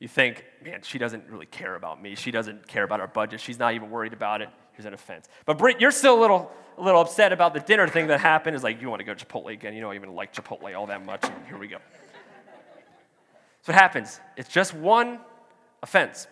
you 0.00 0.08
think, 0.08 0.44
man, 0.64 0.80
she 0.82 0.98
doesn't 0.98 1.28
really 1.28 1.46
care 1.46 1.76
about 1.76 2.02
me. 2.02 2.14
She 2.14 2.30
doesn't 2.30 2.66
care 2.66 2.82
about 2.82 3.00
our 3.00 3.06
budget. 3.06 3.40
She's 3.40 3.58
not 3.58 3.74
even 3.74 3.90
worried 3.90 4.14
about 4.14 4.40
it. 4.40 4.48
Here's 4.72 4.86
an 4.86 4.94
offense. 4.94 5.28
But 5.44 5.58
Britt, 5.58 5.80
you're 5.80 5.90
still 5.90 6.18
a 6.18 6.20
little, 6.20 6.50
a 6.78 6.82
little 6.82 7.02
upset 7.02 7.32
about 7.32 7.52
the 7.52 7.60
dinner 7.60 7.86
thing 7.86 8.06
that 8.06 8.18
happened. 8.18 8.56
Is 8.56 8.64
like, 8.64 8.80
you 8.80 8.88
want 8.88 9.00
to 9.00 9.04
go 9.04 9.12
to 9.12 9.24
Chipotle 9.24 9.52
again. 9.52 9.74
You 9.74 9.82
don't 9.82 9.94
even 9.94 10.14
like 10.14 10.34
Chipotle 10.34 10.76
all 10.76 10.86
that 10.86 11.04
much. 11.04 11.22
And 11.22 11.46
here 11.46 11.58
we 11.58 11.68
go. 11.68 11.76
So 13.62 13.72
what 13.72 13.74
happens. 13.74 14.18
It's 14.38 14.48
just 14.48 14.72
one 14.74 15.20
offense. 15.82 16.26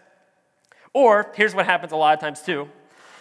Or 0.94 1.30
here's 1.34 1.54
what 1.54 1.66
happens 1.66 1.92
a 1.92 1.96
lot 1.96 2.14
of 2.14 2.20
times 2.20 2.40
too 2.40 2.68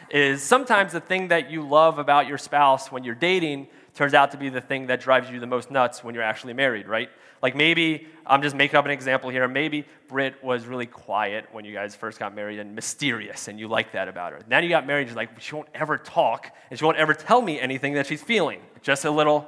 is 0.10 0.42
sometimes 0.42 0.94
the 0.94 1.02
thing 1.02 1.28
that 1.30 1.52
you 1.52 1.68
love 1.68 2.00
about 2.00 2.28
your 2.28 2.38
spouse 2.38 2.92
when 2.92 3.04
you're 3.04 3.16
dating 3.16 3.68
turns 3.98 4.14
out 4.14 4.30
to 4.30 4.38
be 4.38 4.50
the 4.50 4.62
thing 4.62 4.88
that 4.88 5.02
drives 5.02 5.28
you 5.30 5.40
the 5.40 5.48
most 5.48 5.72
nuts 5.72 6.04
when 6.04 6.14
you're 6.14 6.24
actually 6.24 6.54
married, 6.54 6.88
right? 6.88 7.10
Like 7.42 7.56
maybe, 7.56 8.08
I'm 8.28 8.44
just 8.44 8.56
making 8.56 8.76
up 8.78 8.86
an 8.86 8.92
example 8.92 9.32
here, 9.32 9.48
maybe 9.48 9.86
Britt 10.08 10.44
was 10.44 10.68
really 10.68 10.86
quiet 10.86 11.48
when 11.52 11.66
you 11.66 11.74
guys 11.74 11.96
first 11.96 12.20
got 12.20 12.36
married 12.36 12.60
and 12.60 12.76
mysterious, 12.76 13.48
and 13.48 13.60
you 13.60 13.68
like 13.68 13.94
that 13.94 14.08
about 14.08 14.34
her. 14.34 14.42
Now 14.48 14.60
you 14.60 14.70
got 14.70 14.86
married, 14.86 15.08
she's 15.08 15.16
like, 15.16 15.42
she 15.42 15.56
won't 15.56 15.70
ever 15.74 15.98
talk, 15.98 16.56
and 16.70 16.78
she 16.78 16.86
won't 16.86 16.98
ever 16.98 17.16
tell 17.16 17.42
me 17.42 17.60
anything 17.60 17.94
that 17.94 18.06
she's 18.06 18.22
feeling. 18.22 18.62
Just 18.84 19.04
a 19.04 19.10
little 19.10 19.48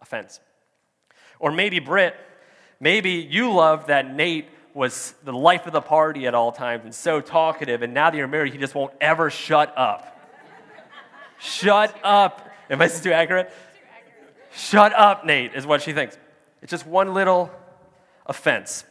offense. 0.00 0.38
Or 1.40 1.50
maybe 1.50 1.80
Britt, 1.80 2.14
maybe 2.78 3.10
you 3.10 3.52
love 3.52 3.88
that 3.88 4.14
Nate 4.14 4.46
was 4.74 5.12
the 5.24 5.32
life 5.32 5.66
of 5.66 5.72
the 5.72 5.80
party 5.80 6.28
at 6.28 6.34
all 6.34 6.52
times 6.52 6.84
and 6.84 6.94
so 6.94 7.20
talkative, 7.20 7.82
and 7.82 7.92
now 7.92 8.10
that 8.10 8.16
you're 8.16 8.28
married, 8.28 8.52
he 8.52 8.58
just 8.60 8.76
won't 8.76 8.92
ever 9.00 9.28
shut 9.28 9.76
up. 9.76 10.20
shut 11.40 11.98
up. 12.04 12.48
Am 12.70 12.80
I 12.80 12.86
too 12.86 13.12
accurate? 13.12 13.52
Shut 14.54 14.92
up, 14.92 15.24
Nate, 15.24 15.54
is 15.54 15.66
what 15.66 15.80
she 15.80 15.92
thinks. 15.92 16.18
It's 16.60 16.70
just 16.70 16.86
one 16.86 17.14
little 17.14 17.50
offense. 18.26 18.84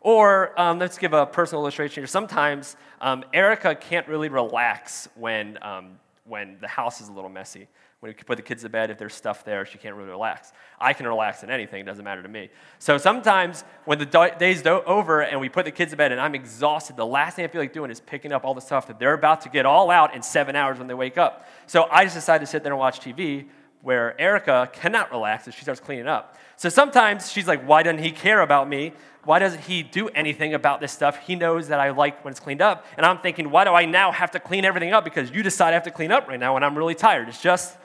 Or 0.00 0.58
um, 0.58 0.78
let's 0.78 0.96
give 0.96 1.12
a 1.12 1.26
personal 1.26 1.62
illustration 1.62 2.00
here. 2.02 2.06
Sometimes 2.06 2.76
um, 3.00 3.24
Erica 3.34 3.74
can't 3.74 4.08
really 4.08 4.28
relax 4.28 5.08
when, 5.16 5.58
um, 5.62 5.98
when 6.24 6.56
the 6.60 6.68
house 6.68 7.00
is 7.00 7.08
a 7.08 7.12
little 7.12 7.28
messy. 7.28 7.68
When 8.00 8.10
you 8.10 8.24
put 8.24 8.36
the 8.36 8.42
kids 8.42 8.62
to 8.62 8.68
bed, 8.68 8.90
if 8.90 8.98
there's 8.98 9.14
stuff 9.14 9.44
there, 9.44 9.66
she 9.66 9.78
can't 9.78 9.94
really 9.94 10.10
relax. 10.10 10.52
I 10.80 10.92
can 10.92 11.06
relax 11.06 11.42
in 11.42 11.50
anything, 11.50 11.80
it 11.80 11.86
doesn't 11.86 12.04
matter 12.04 12.22
to 12.22 12.28
me. 12.28 12.50
So 12.78 12.98
sometimes 12.98 13.64
when 13.84 13.98
the 13.98 14.34
day's 14.38 14.64
over 14.66 15.22
and 15.22 15.40
we 15.40 15.48
put 15.48 15.64
the 15.64 15.70
kids 15.70 15.90
to 15.90 15.96
bed 15.96 16.12
and 16.12 16.20
I'm 16.20 16.34
exhausted, 16.34 16.96
the 16.96 17.06
last 17.06 17.36
thing 17.36 17.44
I 17.44 17.48
feel 17.48 17.60
like 17.60 17.72
doing 17.72 17.90
is 17.90 18.00
picking 18.00 18.32
up 18.32 18.44
all 18.44 18.54
the 18.54 18.60
stuff 18.60 18.86
that 18.86 18.98
they're 18.98 19.14
about 19.14 19.42
to 19.42 19.48
get 19.48 19.66
all 19.66 19.90
out 19.90 20.14
in 20.14 20.22
seven 20.22 20.56
hours 20.56 20.78
when 20.78 20.86
they 20.86 20.94
wake 20.94 21.18
up. 21.18 21.48
So 21.66 21.88
I 21.90 22.04
just 22.04 22.16
decide 22.16 22.38
to 22.42 22.46
sit 22.46 22.62
there 22.62 22.72
and 22.72 22.78
watch 22.78 23.00
TV 23.00 23.46
where 23.82 24.20
Erica 24.20 24.68
cannot 24.72 25.10
relax 25.10 25.46
as 25.46 25.54
she 25.54 25.62
starts 25.62 25.80
cleaning 25.80 26.06
up. 26.06 26.36
So 26.56 26.68
sometimes 26.68 27.30
she's 27.30 27.46
like, 27.46 27.64
Why 27.64 27.82
doesn't 27.82 28.02
he 28.02 28.10
care 28.10 28.40
about 28.40 28.68
me? 28.68 28.92
Why 29.24 29.38
doesn't 29.38 29.62
he 29.62 29.82
do 29.82 30.08
anything 30.08 30.54
about 30.54 30.80
this 30.80 30.92
stuff? 30.92 31.18
He 31.26 31.34
knows 31.34 31.68
that 31.68 31.80
I 31.80 31.90
like 31.90 32.24
when 32.24 32.30
it's 32.30 32.40
cleaned 32.40 32.62
up. 32.62 32.86
And 32.96 33.04
I'm 33.04 33.18
thinking, 33.18 33.50
Why 33.50 33.64
do 33.64 33.70
I 33.70 33.84
now 33.84 34.12
have 34.12 34.30
to 34.32 34.40
clean 34.40 34.64
everything 34.64 34.92
up? 34.92 35.04
Because 35.04 35.30
you 35.30 35.42
decide 35.42 35.70
I 35.70 35.74
have 35.74 35.82
to 35.84 35.90
clean 35.90 36.12
up 36.12 36.28
right 36.28 36.40
now 36.40 36.54
when 36.54 36.62
I'm 36.62 36.76
really 36.76 36.94
tired. 36.94 37.28
It's 37.28 37.42
just 37.42 37.76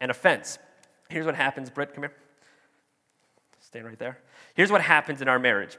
an 0.00 0.10
offense. 0.10 0.58
Here's 1.08 1.26
what 1.26 1.34
happens, 1.34 1.70
Britt, 1.70 1.94
come 1.94 2.04
here. 2.04 2.12
Stand 3.60 3.86
right 3.86 3.98
there. 3.98 4.18
Here's 4.54 4.70
what 4.70 4.82
happens 4.82 5.20
in 5.20 5.28
our 5.28 5.38
marriage 5.38 5.78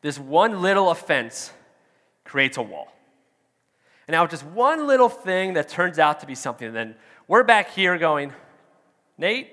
this 0.00 0.18
one 0.18 0.62
little 0.62 0.90
offense 0.90 1.52
creates 2.24 2.56
a 2.56 2.62
wall. 2.62 2.92
And 4.08 4.14
now, 4.14 4.26
just 4.26 4.42
one 4.42 4.86
little 4.86 5.10
thing 5.10 5.52
that 5.52 5.68
turns 5.68 5.98
out 5.98 6.20
to 6.20 6.26
be 6.26 6.34
something, 6.34 6.66
and 6.66 6.74
then 6.74 6.94
we're 7.28 7.44
back 7.44 7.70
here 7.70 7.98
going, 7.98 8.32
Nate, 9.18 9.50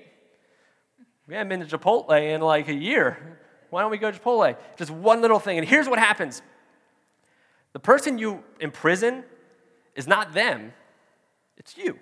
we 1.26 1.34
haven't 1.34 1.50
been 1.50 1.68
to 1.68 1.78
Chipotle 1.78 2.34
in 2.34 2.40
like 2.40 2.68
a 2.68 2.74
year. 2.74 3.38
Why 3.68 3.82
don't 3.82 3.90
we 3.90 3.98
go 3.98 4.10
to 4.10 4.18
Chipotle? 4.18 4.56
Just 4.78 4.90
one 4.90 5.20
little 5.20 5.38
thing. 5.38 5.58
And 5.58 5.68
here's 5.68 5.88
what 5.88 5.98
happens 5.98 6.40
the 7.74 7.80
person 7.80 8.16
you 8.16 8.42
imprison 8.58 9.24
is 9.94 10.06
not 10.06 10.32
them, 10.32 10.72
it's 11.58 11.76
you. 11.76 11.98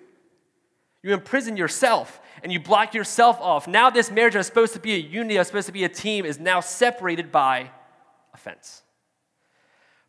You 1.03 1.13
imprison 1.13 1.57
yourself 1.57 2.21
and 2.41 2.53
you 2.53 2.59
block 2.61 2.93
yourself 2.93 3.37
off. 3.41 3.67
Now, 3.67 3.89
this 3.89 4.09
marriage 4.09 4.33
that 4.33 4.39
was 4.39 4.47
supposed 4.47 4.73
to 4.73 4.79
be 4.79 4.95
a 4.95 4.97
unity, 4.97 5.37
was 5.37 5.47
supposed 5.47 5.67
to 5.67 5.73
be 5.73 5.83
a 5.83 5.89
team, 5.89 6.25
is 6.25 6.39
now 6.39 6.61
separated 6.61 7.33
by 7.33 7.69
offense. 8.33 8.81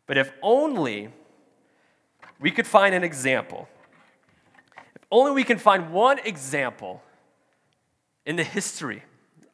But 0.05 0.17
if 0.17 0.31
only 0.41 1.09
we 2.39 2.51
could 2.51 2.67
find 2.67 2.93
an 2.93 3.03
example, 3.03 3.67
if 4.95 5.01
only 5.11 5.31
we 5.31 5.43
can 5.43 5.57
find 5.57 5.91
one 5.91 6.19
example 6.19 7.01
in 8.25 8.35
the 8.35 8.43
history 8.43 9.03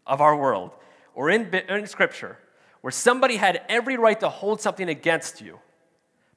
of 0.06 0.20
our 0.20 0.36
world 0.36 0.72
or 1.16 1.30
in, 1.30 1.54
in 1.54 1.88
Scripture 1.88 2.38
where 2.82 2.92
somebody 2.92 3.38
had 3.38 3.62
every 3.70 3.98
right 3.98 4.20
to 4.20 4.28
hold 4.28 4.60
something 4.60 4.90
against 4.90 5.40
you, 5.40 5.58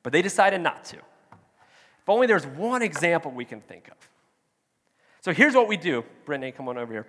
but 0.05 0.13
they 0.13 0.23
decided 0.23 0.61
not 0.61 0.85
to. 0.85 0.97
If 0.97 2.09
only 2.09 2.29
there's 2.29 2.47
one 2.47 2.83
example 2.83 3.33
we 3.33 3.45
can 3.45 3.61
think 3.61 3.89
of. 3.89 3.97
So 5.23 5.33
here's 5.33 5.55
what 5.55 5.67
we 5.67 5.77
do. 5.77 6.05
Brittany, 6.25 6.53
come 6.53 6.69
on 6.69 6.79
over 6.79 6.93
here. 6.93 7.07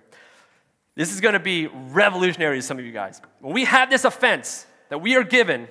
This 0.96 1.12
is 1.12 1.20
going 1.20 1.34
to 1.34 1.38
be 1.38 1.68
revolutionary 1.68 2.58
to 2.58 2.62
some 2.62 2.80
of 2.80 2.84
you 2.84 2.90
guys. 2.90 3.22
When 3.38 3.54
we 3.54 3.64
have 3.64 3.90
this 3.90 4.04
offense 4.04 4.66
that 4.88 4.98
we 4.98 5.14
are 5.14 5.22
given, 5.22 5.68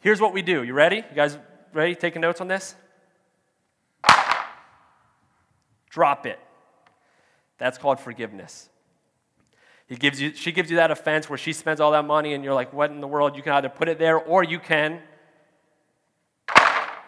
here's 0.00 0.20
what 0.20 0.32
we 0.32 0.42
do. 0.42 0.64
You 0.64 0.74
ready? 0.74 0.96
You 0.96 1.14
guys 1.14 1.38
ready? 1.72 1.94
Taking 1.94 2.22
notes 2.22 2.40
on 2.40 2.48
this? 2.48 2.74
Drop 5.98 6.26
it. 6.26 6.38
That's 7.58 7.76
called 7.76 7.98
forgiveness. 7.98 8.68
He 9.88 9.96
gives 9.96 10.20
you, 10.20 10.32
she 10.32 10.52
gives 10.52 10.70
you 10.70 10.76
that 10.76 10.92
offense 10.92 11.28
where 11.28 11.36
she 11.36 11.52
spends 11.52 11.80
all 11.80 11.90
that 11.90 12.04
money 12.04 12.34
and 12.34 12.44
you're 12.44 12.54
like, 12.54 12.72
what 12.72 12.92
in 12.92 13.00
the 13.00 13.08
world? 13.08 13.34
You 13.34 13.42
can 13.42 13.52
either 13.54 13.68
put 13.68 13.88
it 13.88 13.98
there 13.98 14.16
or 14.16 14.44
you 14.44 14.60
can 14.60 15.00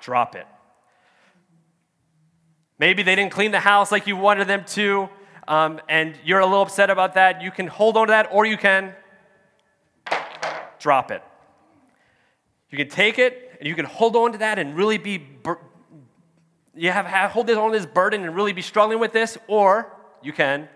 drop 0.01 0.35
it. 0.35 0.45
Maybe 2.81 3.05
they 3.05 3.15
didn't 3.15 3.31
clean 3.31 3.53
the 3.53 3.61
house 3.61 3.93
like 3.93 4.09
you 4.09 4.17
wanted 4.17 4.49
them 4.49 4.65
to, 4.71 5.09
um, 5.47 5.81
and 5.89 6.17
you're 6.25 6.41
a 6.41 6.45
little 6.45 6.63
upset 6.63 6.91
about 6.91 7.15
that. 7.15 7.43
You 7.43 7.53
can 7.53 7.69
hold 7.69 7.97
on 7.97 8.09
to 8.09 8.11
that 8.11 8.31
or 8.33 8.45
you 8.45 8.57
can 8.57 8.93
drop 10.81 11.13
it. 11.13 11.23
You 12.71 12.77
can 12.77 12.89
take 12.89 13.21
it 13.21 13.57
and 13.61 13.69
you 13.69 13.77
can 13.77 13.85
hold 13.85 14.17
on 14.17 14.33
to 14.33 14.39
that 14.39 14.59
and 14.59 14.77
really 14.77 14.99
be, 14.99 15.25
you 16.81 16.91
have, 16.91 17.05
have 17.05 17.33
hold 17.33 17.47
this 17.47 17.59
on 17.59 17.73
this 17.73 17.85
burden 17.85 18.25
and 18.25 18.35
really 18.35 18.55
be 18.55 18.63
struggling 18.63 18.99
with 18.99 19.13
this, 19.13 19.37
or 19.49 19.93
you 20.23 20.33
can 20.33 20.67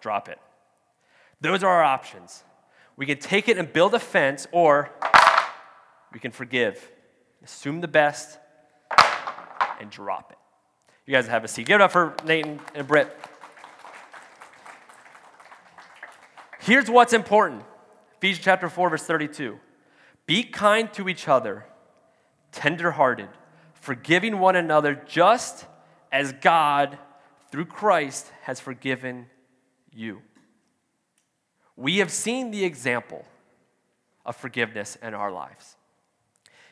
drop 0.00 0.26
it. 0.26 0.38
Those 1.42 1.62
are 1.62 1.70
our 1.70 1.84
options. 1.84 2.42
We 2.96 3.04
can 3.04 3.18
take 3.18 3.50
it 3.50 3.58
and 3.58 3.70
build 3.70 3.92
a 3.92 3.98
fence, 3.98 4.46
or 4.52 4.90
we 6.14 6.18
can 6.18 6.30
forgive, 6.30 6.90
assume 7.44 7.82
the 7.82 7.88
best, 7.88 8.38
and 9.80 9.90
drop 9.90 10.32
it. 10.32 10.38
You 11.04 11.12
guys 11.12 11.26
have 11.26 11.44
a 11.44 11.48
seat. 11.48 11.66
Give 11.66 11.74
it 11.74 11.82
up 11.82 11.92
for 11.92 12.16
Nate 12.24 12.46
and 12.74 12.86
Britt. 12.86 13.14
Here's 16.60 16.88
what's 16.88 17.12
important 17.12 17.64
Ephesians 18.16 18.42
chapter 18.42 18.70
4, 18.70 18.88
verse 18.88 19.02
32. 19.02 19.58
Be 20.24 20.42
kind 20.42 20.90
to 20.94 21.10
each 21.10 21.28
other, 21.28 21.66
tenderhearted, 22.50 23.28
forgiving 23.84 24.38
one 24.38 24.56
another, 24.56 24.94
just 25.06 25.66
as 26.10 26.32
God, 26.32 26.98
through 27.50 27.66
Christ, 27.66 28.30
has 28.42 28.58
forgiven 28.58 29.26
you. 29.92 30.22
We 31.76 31.98
have 31.98 32.10
seen 32.10 32.50
the 32.50 32.64
example 32.64 33.26
of 34.24 34.36
forgiveness 34.36 34.96
in 35.02 35.12
our 35.12 35.30
lives. 35.30 35.76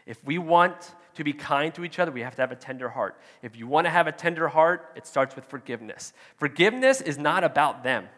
If 0.07 0.25
we 0.25 0.39
want 0.39 0.95
to 1.15 1.23
be 1.23 1.35
kind 1.35 1.75
to 1.75 1.85
each 1.85 1.99
other, 1.99 2.11
we 2.11 2.23
have 2.23 2.35
to 2.37 2.41
have 2.41 2.51
a 2.51 2.57
tender 2.57 2.89
heart. 2.89 3.21
If 3.43 3.57
you 3.57 3.67
want 3.67 3.85
to 3.85 3.91
have 3.91 4.07
a 4.07 4.13
tender 4.13 4.49
heart, 4.49 4.91
it 4.97 5.07
starts 5.07 5.37
with 5.37 5.45
forgiveness. 5.45 6.15
Forgiveness 6.39 7.03
is 7.03 7.19
not 7.19 7.45
about 7.45 7.85
them, 7.85 8.09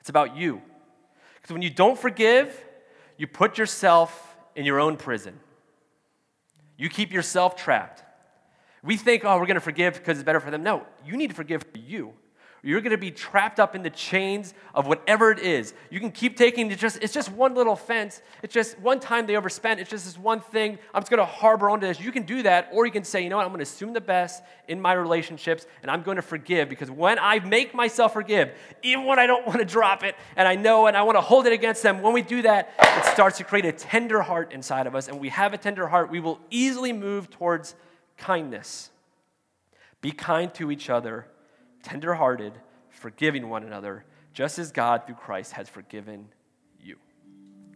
it's 0.00 0.08
about 0.08 0.38
you. 0.38 0.62
Because 1.34 1.52
when 1.52 1.62
you 1.62 1.70
don't 1.70 1.98
forgive, 1.98 2.64
you 3.18 3.26
put 3.26 3.58
yourself 3.58 4.36
in 4.54 4.64
your 4.64 4.80
own 4.80 4.96
prison. 4.96 5.38
You 6.78 6.88
keep 6.88 7.12
yourself 7.12 7.56
trapped. 7.56 8.04
We 8.86 8.96
think, 8.96 9.24
oh, 9.24 9.38
we're 9.38 9.46
going 9.46 9.56
to 9.56 9.60
forgive 9.60 9.94
because 9.94 10.18
it's 10.18 10.24
better 10.24 10.40
for 10.40 10.50
them. 10.50 10.62
No, 10.62 10.86
you 11.04 11.16
need 11.16 11.30
to 11.30 11.36
forgive 11.36 11.62
for 11.62 11.78
you 11.78 12.14
you're 12.66 12.80
going 12.80 12.90
to 12.90 12.98
be 12.98 13.12
trapped 13.12 13.60
up 13.60 13.76
in 13.76 13.82
the 13.82 13.90
chains 13.90 14.52
of 14.74 14.88
whatever 14.88 15.30
it 15.30 15.38
is. 15.38 15.72
You 15.88 16.00
can 16.00 16.10
keep 16.10 16.36
taking 16.36 16.68
it 16.70 16.78
just 16.80 16.98
it's 17.00 17.14
just 17.14 17.30
one 17.30 17.54
little 17.54 17.74
offense. 17.74 18.22
It's 18.42 18.52
just 18.52 18.76
one 18.80 18.98
time 18.98 19.26
they 19.26 19.36
overspent. 19.36 19.78
It's 19.78 19.88
just 19.88 20.04
this 20.04 20.18
one 20.18 20.40
thing. 20.40 20.78
I'm 20.92 21.02
just 21.02 21.10
going 21.10 21.18
to 21.18 21.24
harbor 21.24 21.70
onto 21.70 21.86
this. 21.86 22.00
You 22.00 22.10
can 22.10 22.24
do 22.24 22.42
that 22.42 22.70
or 22.72 22.84
you 22.84 22.90
can 22.90 23.04
say, 23.04 23.22
"You 23.22 23.28
know 23.28 23.36
what? 23.36 23.44
I'm 23.44 23.50
going 23.50 23.58
to 23.58 23.62
assume 23.62 23.92
the 23.92 24.00
best 24.00 24.42
in 24.66 24.80
my 24.80 24.94
relationships 24.94 25.64
and 25.82 25.90
I'm 25.92 26.02
going 26.02 26.16
to 26.16 26.22
forgive 26.22 26.68
because 26.68 26.90
when 26.90 27.20
I 27.20 27.38
make 27.38 27.72
myself 27.72 28.12
forgive, 28.12 28.50
even 28.82 29.04
when 29.04 29.20
I 29.20 29.28
don't 29.28 29.46
want 29.46 29.60
to 29.60 29.64
drop 29.64 30.02
it 30.02 30.16
and 30.34 30.48
I 30.48 30.56
know 30.56 30.86
and 30.86 30.96
I 30.96 31.02
want 31.02 31.16
to 31.16 31.22
hold 31.22 31.46
it 31.46 31.52
against 31.52 31.84
them, 31.84 32.02
when 32.02 32.12
we 32.12 32.22
do 32.22 32.42
that, 32.42 32.72
it 32.80 33.04
starts 33.04 33.38
to 33.38 33.44
create 33.44 33.64
a 33.64 33.72
tender 33.72 34.22
heart 34.22 34.52
inside 34.52 34.88
of 34.88 34.96
us 34.96 35.06
and 35.06 35.20
we 35.20 35.28
have 35.28 35.54
a 35.54 35.58
tender 35.58 35.86
heart, 35.86 36.10
we 36.10 36.18
will 36.18 36.40
easily 36.50 36.92
move 36.92 37.30
towards 37.30 37.76
kindness. 38.16 38.90
Be 40.00 40.12
kind 40.12 40.52
to 40.54 40.70
each 40.70 40.90
other 40.90 41.26
tenderhearted, 41.82 42.52
forgiving 42.90 43.48
one 43.48 43.62
another, 43.62 44.04
just 44.32 44.58
as 44.58 44.72
God 44.72 45.06
through 45.06 45.14
Christ 45.14 45.52
has 45.52 45.68
forgiven 45.68 46.26
you. 46.80 46.96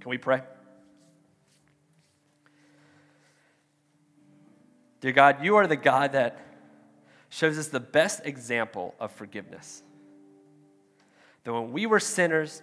Can 0.01 0.11
we 0.11 0.19
pray? 0.19 0.43
Dear 5.01 5.13
God, 5.13 5.45
you 5.45 5.57
are 5.57 5.67
the 5.67 5.77
God 5.77 6.13
that 6.13 6.45
shows 7.29 7.57
us 7.57 7.69
the 7.69 7.81
best 7.81 8.23
example 8.25 8.95
of 8.99 9.13
forgiveness. 9.13 9.83
That 11.45 11.53
when 11.53 11.73
we 11.73 11.87
were 11.87 12.01
sinners, 12.01 12.63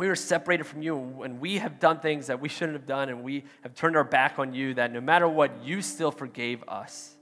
we 0.00 0.08
were 0.08 0.16
separated 0.16 0.64
from 0.64 0.80
you, 0.80 1.20
and 1.22 1.40
we 1.42 1.58
have 1.58 1.78
done 1.78 2.00
things 2.00 2.28
that 2.28 2.40
we 2.40 2.48
shouldn't 2.48 2.72
have 2.72 2.86
done, 2.86 3.10
and 3.10 3.22
we 3.22 3.44
have 3.60 3.74
turned 3.74 3.96
our 3.96 4.04
back 4.04 4.38
on 4.38 4.54
you, 4.54 4.72
that 4.72 4.90
no 4.90 5.00
matter 5.02 5.28
what, 5.28 5.62
you 5.62 5.82
still 5.82 6.10
forgave 6.10 6.64
us. 6.66 7.14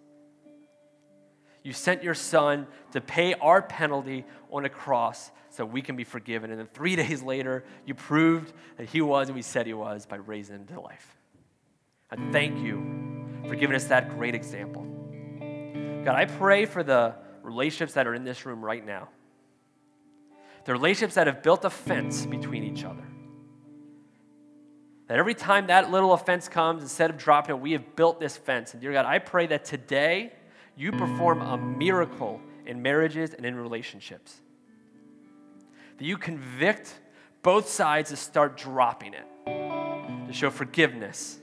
You 1.64 1.73
sent 1.73 2.05
your 2.05 2.14
son 2.14 2.69
to 2.93 3.01
pay 3.01 3.35
our 3.35 3.62
penalty 3.62 4.25
on 4.53 4.64
a 4.64 4.69
cross 4.69 5.33
so 5.51 5.64
we 5.64 5.83
can 5.83 5.97
be 5.97 6.05
forgiven. 6.05 6.53
And 6.53 6.61
then 6.61 6.69
three 6.73 6.95
days 7.03 7.21
later, 7.21 7.64
you 7.85 7.97
proved 7.97 8.53
that 8.77 8.88
he 8.88 9.01
was 9.01 9.27
and 9.27 9.35
we 9.35 9.43
said 9.43 9.67
he 9.67 9.75
was 9.75 10.07
by 10.07 10.17
raising 10.17 10.55
him 10.55 10.67
to 10.67 10.81
life. 10.81 11.17
I 12.12 12.31
thank 12.31 12.61
you 12.62 13.43
for 13.49 13.57
giving 13.57 13.75
us 13.75 13.87
that 13.87 14.11
great 14.11 14.37
example. 14.37 14.87
God, 16.05 16.14
I 16.14 16.27
pray 16.27 16.64
for 16.64 16.85
the 16.85 17.17
relationships 17.43 17.95
that 17.95 18.07
are 18.07 18.14
in 18.14 18.23
this 18.23 18.47
room 18.47 18.64
right 18.64 18.87
now. 18.87 19.09
The 20.68 20.74
relationships 20.74 21.14
that 21.14 21.26
have 21.26 21.42
built 21.42 21.64
a 21.64 21.70
fence 21.70 22.26
between 22.26 22.62
each 22.62 22.85
other. 22.85 23.02
That 25.07 25.18
every 25.18 25.33
time 25.33 25.68
that 25.68 25.90
little 25.90 26.12
offense 26.12 26.46
comes, 26.46 26.83
instead 26.83 27.09
of 27.09 27.16
dropping 27.16 27.57
it, 27.57 27.62
we 27.62 27.72
have 27.72 27.96
built 27.96 28.20
this 28.20 28.37
fence. 28.37 28.74
And 28.74 28.83
dear 28.83 28.92
God, 28.92 29.07
I 29.07 29.18
pray 29.18 29.46
that 29.46 29.64
today, 29.64 30.31
you 30.76 30.92
perform 30.92 31.40
a 31.40 31.57
miracle 31.57 32.42
in 32.66 32.83
marriages 32.83 33.33
and 33.33 33.46
in 33.46 33.54
relationships. 33.54 34.42
That 35.96 36.04
you 36.04 36.18
convict 36.18 36.92
both 37.42 37.70
sides 37.70 38.11
to 38.11 38.16
start 38.16 38.59
dropping 38.59 39.14
it, 39.14 39.24
to 39.46 40.33
show 40.35 40.50
forgiveness, 40.50 41.38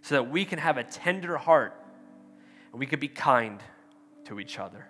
so 0.00 0.14
that 0.14 0.30
we 0.30 0.46
can 0.46 0.58
have 0.58 0.78
a 0.78 0.84
tender 0.84 1.36
heart 1.36 1.78
and 2.72 2.80
we 2.80 2.86
can 2.86 2.98
be 2.98 3.08
kind 3.08 3.60
to 4.24 4.40
each 4.40 4.58
other. 4.58 4.88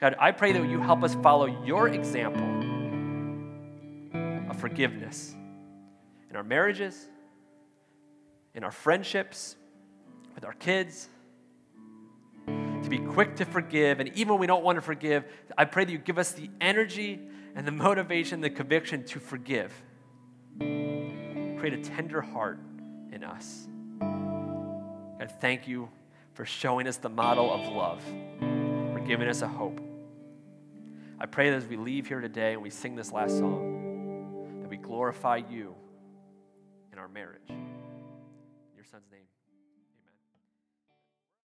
God, 0.00 0.14
I 0.18 0.32
pray 0.32 0.52
that 0.52 0.68
you 0.68 0.80
help 0.80 1.02
us 1.02 1.14
follow 1.16 1.46
your 1.64 1.88
example 1.88 2.44
of 4.50 4.58
forgiveness 4.58 5.34
in 6.28 6.36
our 6.36 6.44
marriages, 6.44 7.08
in 8.54 8.62
our 8.62 8.70
friendships, 8.70 9.56
with 10.34 10.44
our 10.44 10.52
kids 10.52 11.08
to 12.46 12.90
be 12.90 12.98
quick 12.98 13.36
to 13.36 13.44
forgive. 13.44 14.00
And 14.00 14.10
even 14.14 14.34
when 14.34 14.40
we 14.40 14.46
don't 14.46 14.62
want 14.62 14.76
to 14.76 14.82
forgive, 14.82 15.24
I 15.56 15.64
pray 15.64 15.84
that 15.84 15.92
you 15.92 15.98
give 15.98 16.18
us 16.18 16.32
the 16.32 16.50
energy 16.60 17.20
and 17.54 17.66
the 17.66 17.72
motivation, 17.72 18.40
the 18.40 18.50
conviction 18.50 19.04
to 19.06 19.18
forgive. 19.18 19.72
Create 20.58 21.72
a 21.72 21.82
tender 21.82 22.20
heart 22.20 22.60
in 23.12 23.24
us. 23.24 23.66
God, 23.98 25.32
thank 25.40 25.66
you 25.66 25.88
for 26.34 26.44
showing 26.44 26.86
us 26.86 26.98
the 26.98 27.08
model 27.08 27.50
of 27.50 27.72
love, 27.72 28.02
giving 29.06 29.28
us 29.28 29.42
a 29.42 29.48
hope. 29.48 29.80
I 31.18 31.26
pray 31.26 31.50
that 31.50 31.56
as 31.56 31.66
we 31.66 31.76
leave 31.76 32.08
here 32.08 32.20
today 32.20 32.52
and 32.52 32.62
we 32.62 32.70
sing 32.70 32.96
this 32.96 33.12
last 33.12 33.38
song, 33.38 34.60
that 34.62 34.68
we 34.68 34.76
glorify 34.76 35.36
you 35.36 35.74
in 36.92 36.98
our 36.98 37.08
marriage. 37.08 37.48
In 37.48 38.74
your 38.74 38.84
son's 38.84 39.10
name. 39.10 39.22